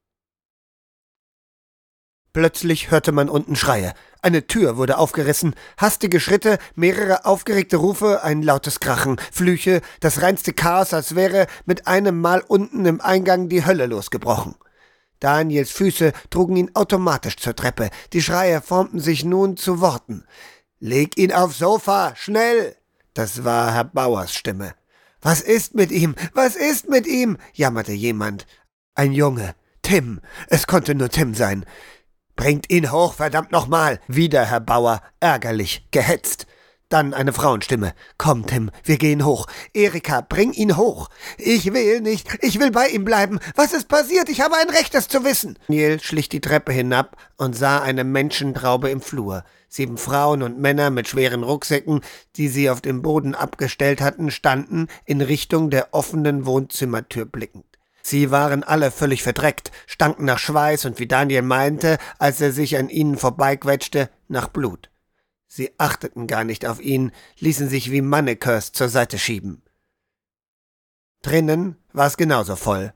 [2.33, 3.93] Plötzlich hörte man unten Schreie.
[4.23, 10.51] Eine Tür wurde aufgerissen, hastige Schritte, mehrere aufgeregte Rufe, ein lautes Krachen, Flüche, das reinste
[10.51, 14.55] Chaos, als wäre mit einem Mal unten im Eingang die Hölle losgebrochen.
[15.19, 17.91] Daniels Füße trugen ihn automatisch zur Treppe.
[18.13, 20.25] Die Schreie formten sich nun zu Worten.
[20.79, 22.75] Leg ihn aufs Sofa, schnell!
[23.13, 24.73] Das war Herr Bauers Stimme.
[25.21, 26.15] Was ist mit ihm?
[26.33, 27.37] Was ist mit ihm?
[27.53, 28.47] jammerte jemand.
[28.95, 29.53] Ein Junge.
[29.83, 30.21] Tim.
[30.47, 31.65] Es konnte nur Tim sein.
[32.35, 33.99] Bringt ihn hoch, verdammt nochmal.
[34.07, 36.47] Wieder Herr Bauer, ärgerlich, gehetzt.
[36.89, 37.93] Dann eine Frauenstimme.
[38.19, 39.47] Komm, Tim, wir gehen hoch.
[39.73, 41.09] Erika, bring ihn hoch.
[41.39, 42.27] Ich will nicht.
[42.41, 43.39] Ich will bei ihm bleiben.
[43.55, 44.29] Was ist passiert?
[44.29, 45.57] Ich habe ein Recht, es zu wissen.
[45.67, 49.43] Neil schlich die Treppe hinab und sah eine Menschentraube im Flur.
[49.69, 52.01] Sieben Frauen und Männer mit schweren Rucksäcken,
[52.35, 57.65] die sie auf dem Boden abgestellt hatten, standen in Richtung der offenen Wohnzimmertür blickend.
[58.05, 62.77] Sie waren alle völlig verdreckt, stanken nach Schweiß und wie Daniel meinte, als er sich
[62.77, 64.89] an ihnen vorbeiquetschte, nach Blut.
[65.47, 69.61] Sie achteten gar nicht auf ihn, ließen sich wie Mannekers zur Seite schieben.
[71.21, 72.93] Drinnen war es genauso voll.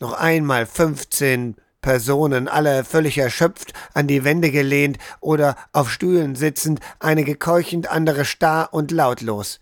[0.00, 6.80] Noch einmal fünfzehn Personen, alle völlig erschöpft, an die Wände gelehnt oder auf Stühlen sitzend,
[6.98, 9.60] einige keuchend, andere starr und lautlos.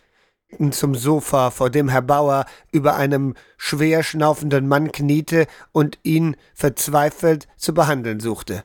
[0.70, 7.46] Zum Sofa, vor dem Herr Bauer über einem schwer schnaufenden Mann kniete und ihn verzweifelt
[7.56, 8.64] zu behandeln suchte.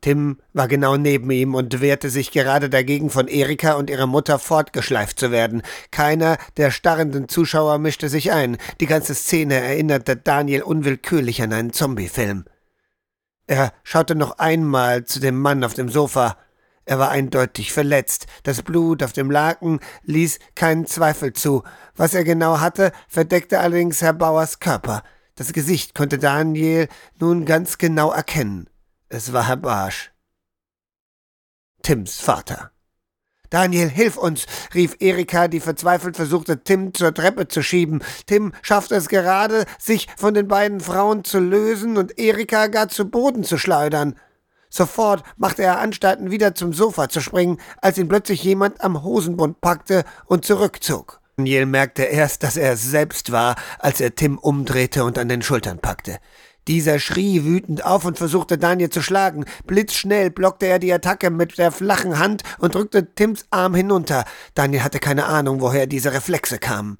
[0.00, 4.38] Tim war genau neben ihm und wehrte sich gerade dagegen, von Erika und ihrer Mutter
[4.38, 5.62] fortgeschleift zu werden.
[5.90, 8.58] Keiner der starrenden Zuschauer mischte sich ein.
[8.80, 12.44] Die ganze Szene erinnerte Daniel unwillkürlich an einen Zombiefilm.
[13.46, 16.36] Er schaute noch einmal zu dem Mann auf dem Sofa.
[16.88, 18.26] Er war eindeutig verletzt.
[18.44, 21.62] Das Blut auf dem Laken ließ keinen Zweifel zu.
[21.94, 25.02] Was er genau hatte, verdeckte allerdings Herr Bauers Körper.
[25.34, 26.88] Das Gesicht konnte Daniel
[27.20, 28.70] nun ganz genau erkennen.
[29.10, 30.12] Es war Herr Barsch.
[31.82, 32.70] Tims Vater.
[33.50, 38.02] Daniel, hilf uns, rief Erika, die verzweifelt versuchte, Tim zur Treppe zu schieben.
[38.24, 43.10] Tim schaffte es gerade, sich von den beiden Frauen zu lösen und Erika gar zu
[43.10, 44.14] Boden zu schleudern.
[44.70, 49.60] Sofort machte er Anstalten, wieder zum Sofa zu springen, als ihn plötzlich jemand am Hosenbund
[49.60, 51.20] packte und zurückzog.
[51.36, 55.42] Daniel merkte erst, dass er es selbst war, als er Tim umdrehte und an den
[55.42, 56.18] Schultern packte.
[56.66, 59.46] Dieser schrie wütend auf und versuchte Daniel zu schlagen.
[59.64, 64.24] Blitzschnell blockte er die Attacke mit der flachen Hand und drückte Tims Arm hinunter.
[64.54, 66.98] Daniel hatte keine Ahnung, woher diese Reflexe kamen.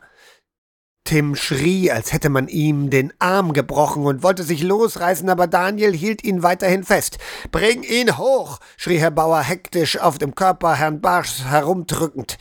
[1.08, 5.96] Tim schrie, als hätte man ihm den Arm gebrochen und wollte sich losreißen, aber Daniel
[5.96, 7.16] hielt ihn weiterhin fest.
[7.50, 8.58] Bring ihn hoch!
[8.76, 12.36] schrie Herr Bauer hektisch auf dem Körper Herrn Barschs herumdrückend.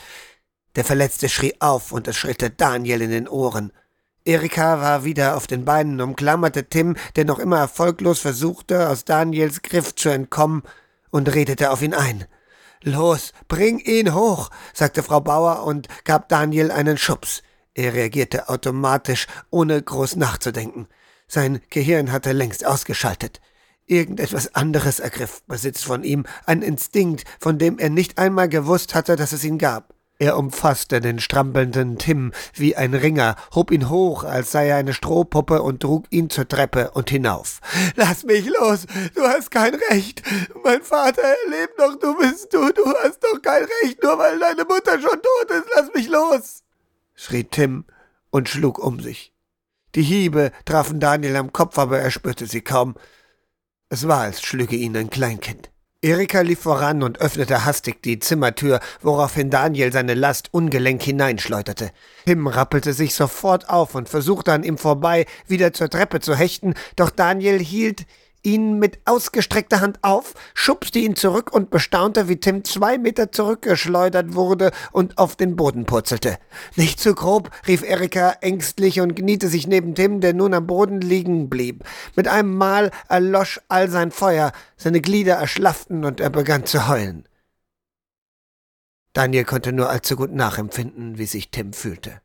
[0.76, 3.72] Der Verletzte schrie auf und es schritte Daniel in den Ohren.
[4.26, 9.61] Erika war wieder auf den Beinen, umklammerte Tim, der noch immer erfolglos versuchte, aus Daniels
[9.61, 10.63] Griff zu entkommen,
[11.09, 12.26] und redete auf ihn ein.
[12.84, 17.43] Los, bring ihn hoch, sagte Frau Bauer und gab Daniel einen Schubs.
[17.78, 20.88] Er reagierte automatisch, ohne groß nachzudenken.
[21.28, 23.40] Sein Gehirn hatte längst ausgeschaltet.
[23.86, 29.16] Irgendetwas anderes ergriff Besitz von ihm, ein Instinkt, von dem er nicht einmal gewusst hatte,
[29.16, 29.94] dass es ihn gab.
[30.18, 34.96] Er umfasste den strampelnden Tim wie ein Ringer, hob ihn hoch, als sei er eine
[34.96, 37.60] Strohpuppe und trug ihn zur Treppe und hinauf.
[37.96, 40.24] Lass mich los, du hast kein Recht.
[40.64, 44.64] Mein Vater lebt noch, du bist du, du hast doch kein Recht, nur weil deine
[44.64, 46.64] Mutter schon tot ist, lass mich los,
[47.18, 47.84] schrie Tim
[48.30, 49.34] und schlug um sich.
[49.95, 52.95] Die Hiebe trafen Daniel am Kopf, aber er spürte sie kaum.
[53.89, 55.72] Es war, als schlüge ihn ein Kleinkind.
[56.01, 61.91] Erika lief voran und öffnete hastig die Zimmertür, woraufhin Daniel seine Last ungelenk hineinschleuderte.
[62.26, 66.76] Tim rappelte sich sofort auf und versuchte an ihm vorbei wieder zur Treppe zu hechten,
[66.95, 68.05] doch Daniel hielt
[68.44, 74.36] ihn mit ausgestreckter Hand auf, schubste ihn zurück und bestaunte, wie Tim zwei Meter zurückgeschleudert
[74.36, 76.38] wurde und auf den Boden purzelte.
[76.76, 81.02] Nicht zu grob, rief Erika ängstlich und kniete sich neben Tim, der nun am Boden
[81.02, 81.84] liegen blieb.
[82.16, 87.28] Mit einem Mal erlosch all sein Feuer, seine Glieder erschlafften und er begann zu heulen.
[89.14, 92.22] Daniel konnte nur allzu gut nachempfinden, wie sich Tim fühlte.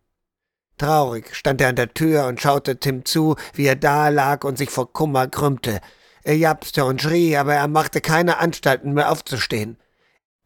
[0.77, 4.59] Traurig stand er an der Tür und schaute Tim zu, wie er da lag und
[4.59, 5.81] sich vor Kummer krümmte.
[6.25, 9.77] Er japste und schrie, aber er machte keine Anstalten mehr aufzustehen.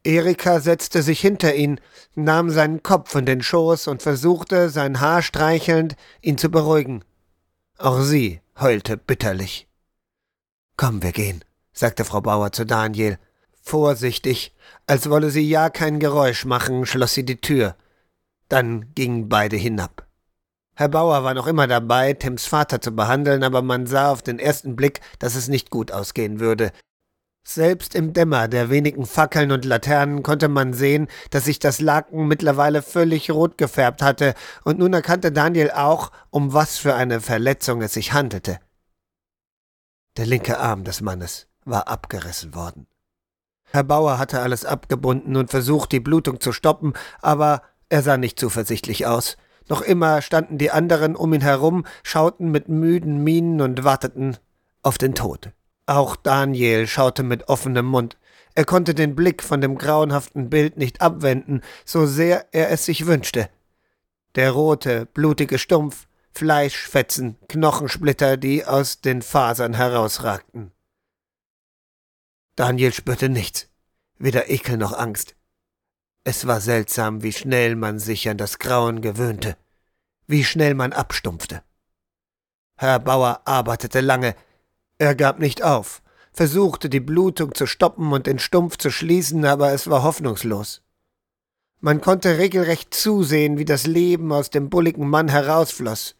[0.04, 1.80] Erika setzte sich hinter ihn,
[2.14, 7.04] nahm seinen Kopf in den Schoß und versuchte, sein Haar streichelnd, ihn zu beruhigen.
[7.78, 9.68] Auch sie heulte bitterlich.
[10.76, 13.18] Komm, wir gehen, sagte Frau Bauer zu Daniel.
[13.60, 14.54] Vorsichtig,
[14.86, 17.74] als wolle sie ja kein Geräusch machen, schloss sie die Tür.
[18.48, 20.05] Dann gingen beide hinab.
[20.78, 24.38] Herr Bauer war noch immer dabei, Tims Vater zu behandeln, aber man sah auf den
[24.38, 26.70] ersten Blick, dass es nicht gut ausgehen würde.
[27.48, 32.28] Selbst im Dämmer der wenigen Fackeln und Laternen konnte man sehen, dass sich das Laken
[32.28, 37.80] mittlerweile völlig rot gefärbt hatte, und nun erkannte Daniel auch, um was für eine Verletzung
[37.80, 38.58] es sich handelte.
[40.18, 42.86] Der linke Arm des Mannes war abgerissen worden.
[43.70, 48.38] Herr Bauer hatte alles abgebunden und versucht, die Blutung zu stoppen, aber er sah nicht
[48.38, 49.38] zuversichtlich aus.
[49.68, 54.36] Noch immer standen die anderen um ihn herum, schauten mit müden Mienen und warteten
[54.82, 55.50] auf den Tod.
[55.86, 58.16] Auch Daniel schaute mit offenem Mund.
[58.54, 63.06] Er konnte den Blick von dem grauenhaften Bild nicht abwenden, so sehr er es sich
[63.06, 63.48] wünschte.
[64.34, 70.72] Der rote, blutige Stumpf, Fleischfetzen, Knochensplitter, die aus den Fasern herausragten.
[72.56, 73.68] Daniel spürte nichts,
[74.18, 75.35] weder Ekel noch Angst.
[76.28, 79.56] Es war seltsam, wie schnell man sich an das Grauen gewöhnte,
[80.26, 81.62] wie schnell man abstumpfte.
[82.76, 84.34] Herr Bauer arbeitete lange,
[84.98, 86.02] er gab nicht auf,
[86.32, 90.82] versuchte die Blutung zu stoppen und den Stumpf zu schließen, aber es war hoffnungslos.
[91.78, 96.16] Man konnte regelrecht zusehen, wie das Leben aus dem bulligen Mann herausfloss,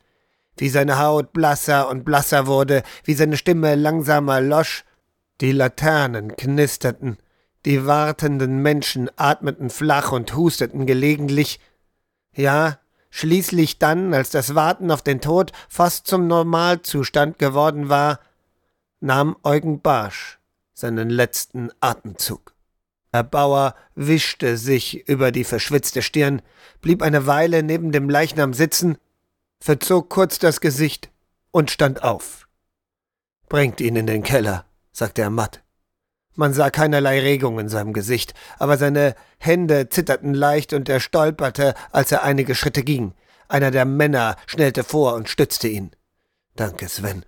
[0.57, 4.85] wie seine Haut blasser und blasser wurde, wie seine Stimme langsamer losch,
[5.41, 7.19] die Laternen knisterten,
[7.67, 11.61] die wartenden Menschen atmeten flach und husteten gelegentlich.
[12.33, 12.79] Ja,
[13.11, 18.21] schließlich dann, als das Warten auf den Tod fast zum Normalzustand geworden war,
[19.01, 20.39] nahm Eugen Barsch
[20.75, 22.55] seinen letzten Atemzug.
[23.13, 26.43] Herr Bauer wischte sich über die verschwitzte Stirn,
[26.83, 28.99] blieb eine Weile neben dem Leichnam sitzen,
[29.59, 31.11] verzog kurz das Gesicht
[31.51, 32.47] und stand auf.
[33.49, 35.66] Bringt ihn in den Keller, sagte er matt.
[36.37, 41.75] Man sah keinerlei Regung in seinem Gesicht, aber seine Hände zitterten leicht und er stolperte,
[41.91, 43.15] als er einige Schritte ging.
[43.49, 45.93] Einer der Männer schnellte vor und stützte ihn.
[46.55, 47.25] Danke, Sven.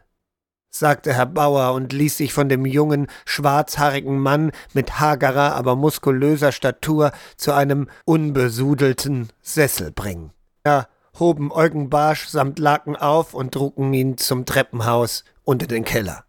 [0.71, 6.53] sagte Herr Bauer und ließ sich von dem jungen, schwarzhaarigen Mann mit hagerer, aber muskulöser
[6.53, 10.33] Statur zu einem unbesudelten Sessel bringen.
[10.67, 10.87] Ja,
[11.19, 16.25] hoben Eugen Barsch samt Laken auf und trugen ihn zum Treppenhaus unter den Keller.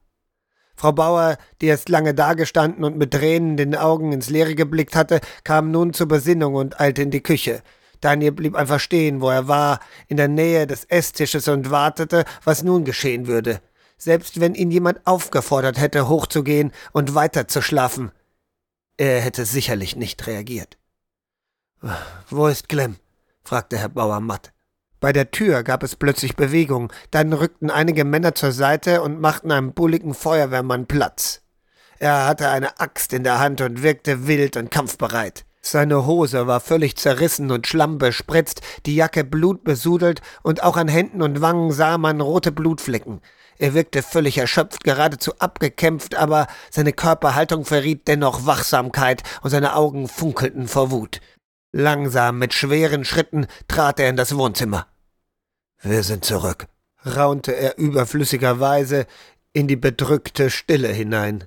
[0.80, 5.20] Frau Bauer, die erst lange dagestanden und mit Tränen den Augen ins Leere geblickt hatte,
[5.44, 7.64] kam nun zur Besinnung und eilte in die Küche.
[8.00, 12.64] Daniel blieb einfach stehen, wo er war, in der Nähe des Esstisches und wartete, was
[12.64, 13.60] nun geschehen würde.
[13.98, 18.14] Selbst wenn ihn jemand aufgefordert hätte, hochzugehen und weiter zu schlafen,
[18.96, 20.78] er hätte sicherlich nicht reagiert.
[22.30, 22.96] Wo ist Clem?
[23.44, 24.54] fragte Herr Bauer matt.
[25.00, 29.52] Bei der Tür gab es plötzlich Bewegung, dann rückten einige Männer zur Seite und machten
[29.52, 31.42] einem bulligen Feuerwehrmann Platz.
[32.00, 35.46] Er hatte eine Axt in der Hand und wirkte wild und kampfbereit.
[35.62, 41.42] Seine Hose war völlig zerrissen und schlammbespritzt, die Jacke blutbesudelt und auch an Händen und
[41.42, 43.22] Wangen sah man rote Blutflecken.
[43.58, 50.08] Er wirkte völlig erschöpft, geradezu abgekämpft, aber seine Körperhaltung verriet dennoch Wachsamkeit und seine Augen
[50.08, 51.20] funkelten vor Wut.
[51.72, 54.88] Langsam, mit schweren Schritten trat er in das Wohnzimmer.
[55.82, 56.68] Wir sind zurück,
[57.06, 59.06] raunte er überflüssigerweise
[59.54, 61.46] in die bedrückte Stille hinein.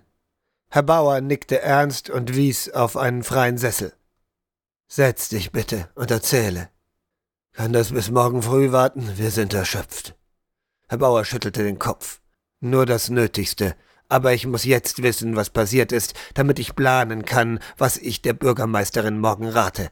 [0.70, 3.92] Herr Bauer nickte ernst und wies auf einen freien Sessel.
[4.86, 6.70] Setz dich bitte und erzähle.
[7.52, 9.12] Kann das bis morgen früh warten?
[9.16, 10.14] Wir sind erschöpft.
[10.88, 12.20] Herr Bauer schüttelte den Kopf.
[12.60, 13.74] Nur das Nötigste,
[14.08, 18.34] aber ich muss jetzt wissen, was passiert ist, damit ich planen kann, was ich der
[18.34, 19.90] Bürgermeisterin morgen rate.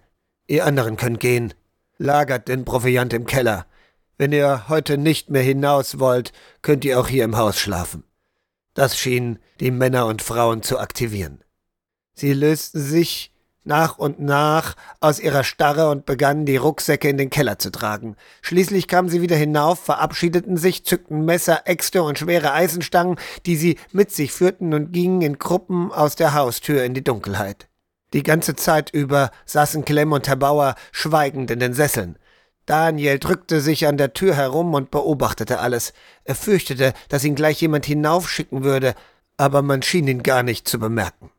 [0.50, 1.54] Ihr anderen könnt gehen.
[1.96, 3.66] Lagert den Proviant im Keller.
[4.18, 8.02] Wenn ihr heute nicht mehr hinaus wollt, könnt ihr auch hier im Haus schlafen.
[8.74, 11.44] Das schien die Männer und Frauen zu aktivieren.
[12.14, 13.32] Sie lösten sich
[13.62, 18.16] nach und nach aus ihrer Starre und begannen die Rucksäcke in den Keller zu tragen.
[18.42, 23.78] Schließlich kamen sie wieder hinauf, verabschiedeten sich, zückten Messer, Äxte und schwere Eisenstangen, die sie
[23.92, 27.69] mit sich führten und gingen in Gruppen aus der Haustür in die Dunkelheit.
[28.12, 32.18] Die ganze Zeit über saßen Clem und Herr Bauer schweigend in den Sesseln.
[32.66, 35.92] Daniel drückte sich an der Tür herum und beobachtete alles.
[36.24, 38.94] Er fürchtete, dass ihn gleich jemand hinaufschicken würde,
[39.36, 41.30] aber man schien ihn gar nicht zu bemerken.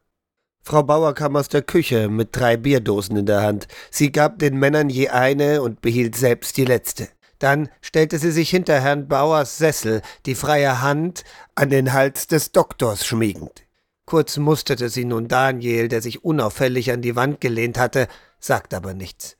[0.64, 3.68] Frau Bauer kam aus der Küche mit drei Bierdosen in der Hand.
[3.90, 7.10] Sie gab den Männern je eine und behielt selbst die letzte.
[7.40, 11.24] Dann stellte sie sich hinter Herrn Bauers Sessel, die freie Hand
[11.56, 13.64] an den Hals des Doktors schmiegend.
[14.12, 18.10] Kurz musterte sie nun Daniel, der sich unauffällig an die Wand gelehnt hatte,
[18.42, 19.38] sagte aber nichts.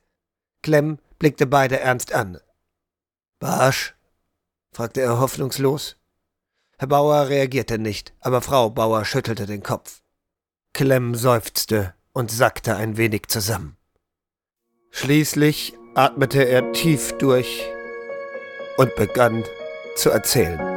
[0.64, 2.40] Clem blickte beide ernst an.
[3.40, 3.96] Barsch?
[4.72, 5.98] fragte er hoffnungslos.
[6.78, 10.04] Herr Bauer reagierte nicht, aber Frau Bauer schüttelte den Kopf.
[10.72, 13.76] Clem seufzte und sackte ein wenig zusammen.
[14.90, 17.62] Schließlich atmete er tief durch
[18.78, 19.44] und begann
[19.98, 20.71] zu erzählen.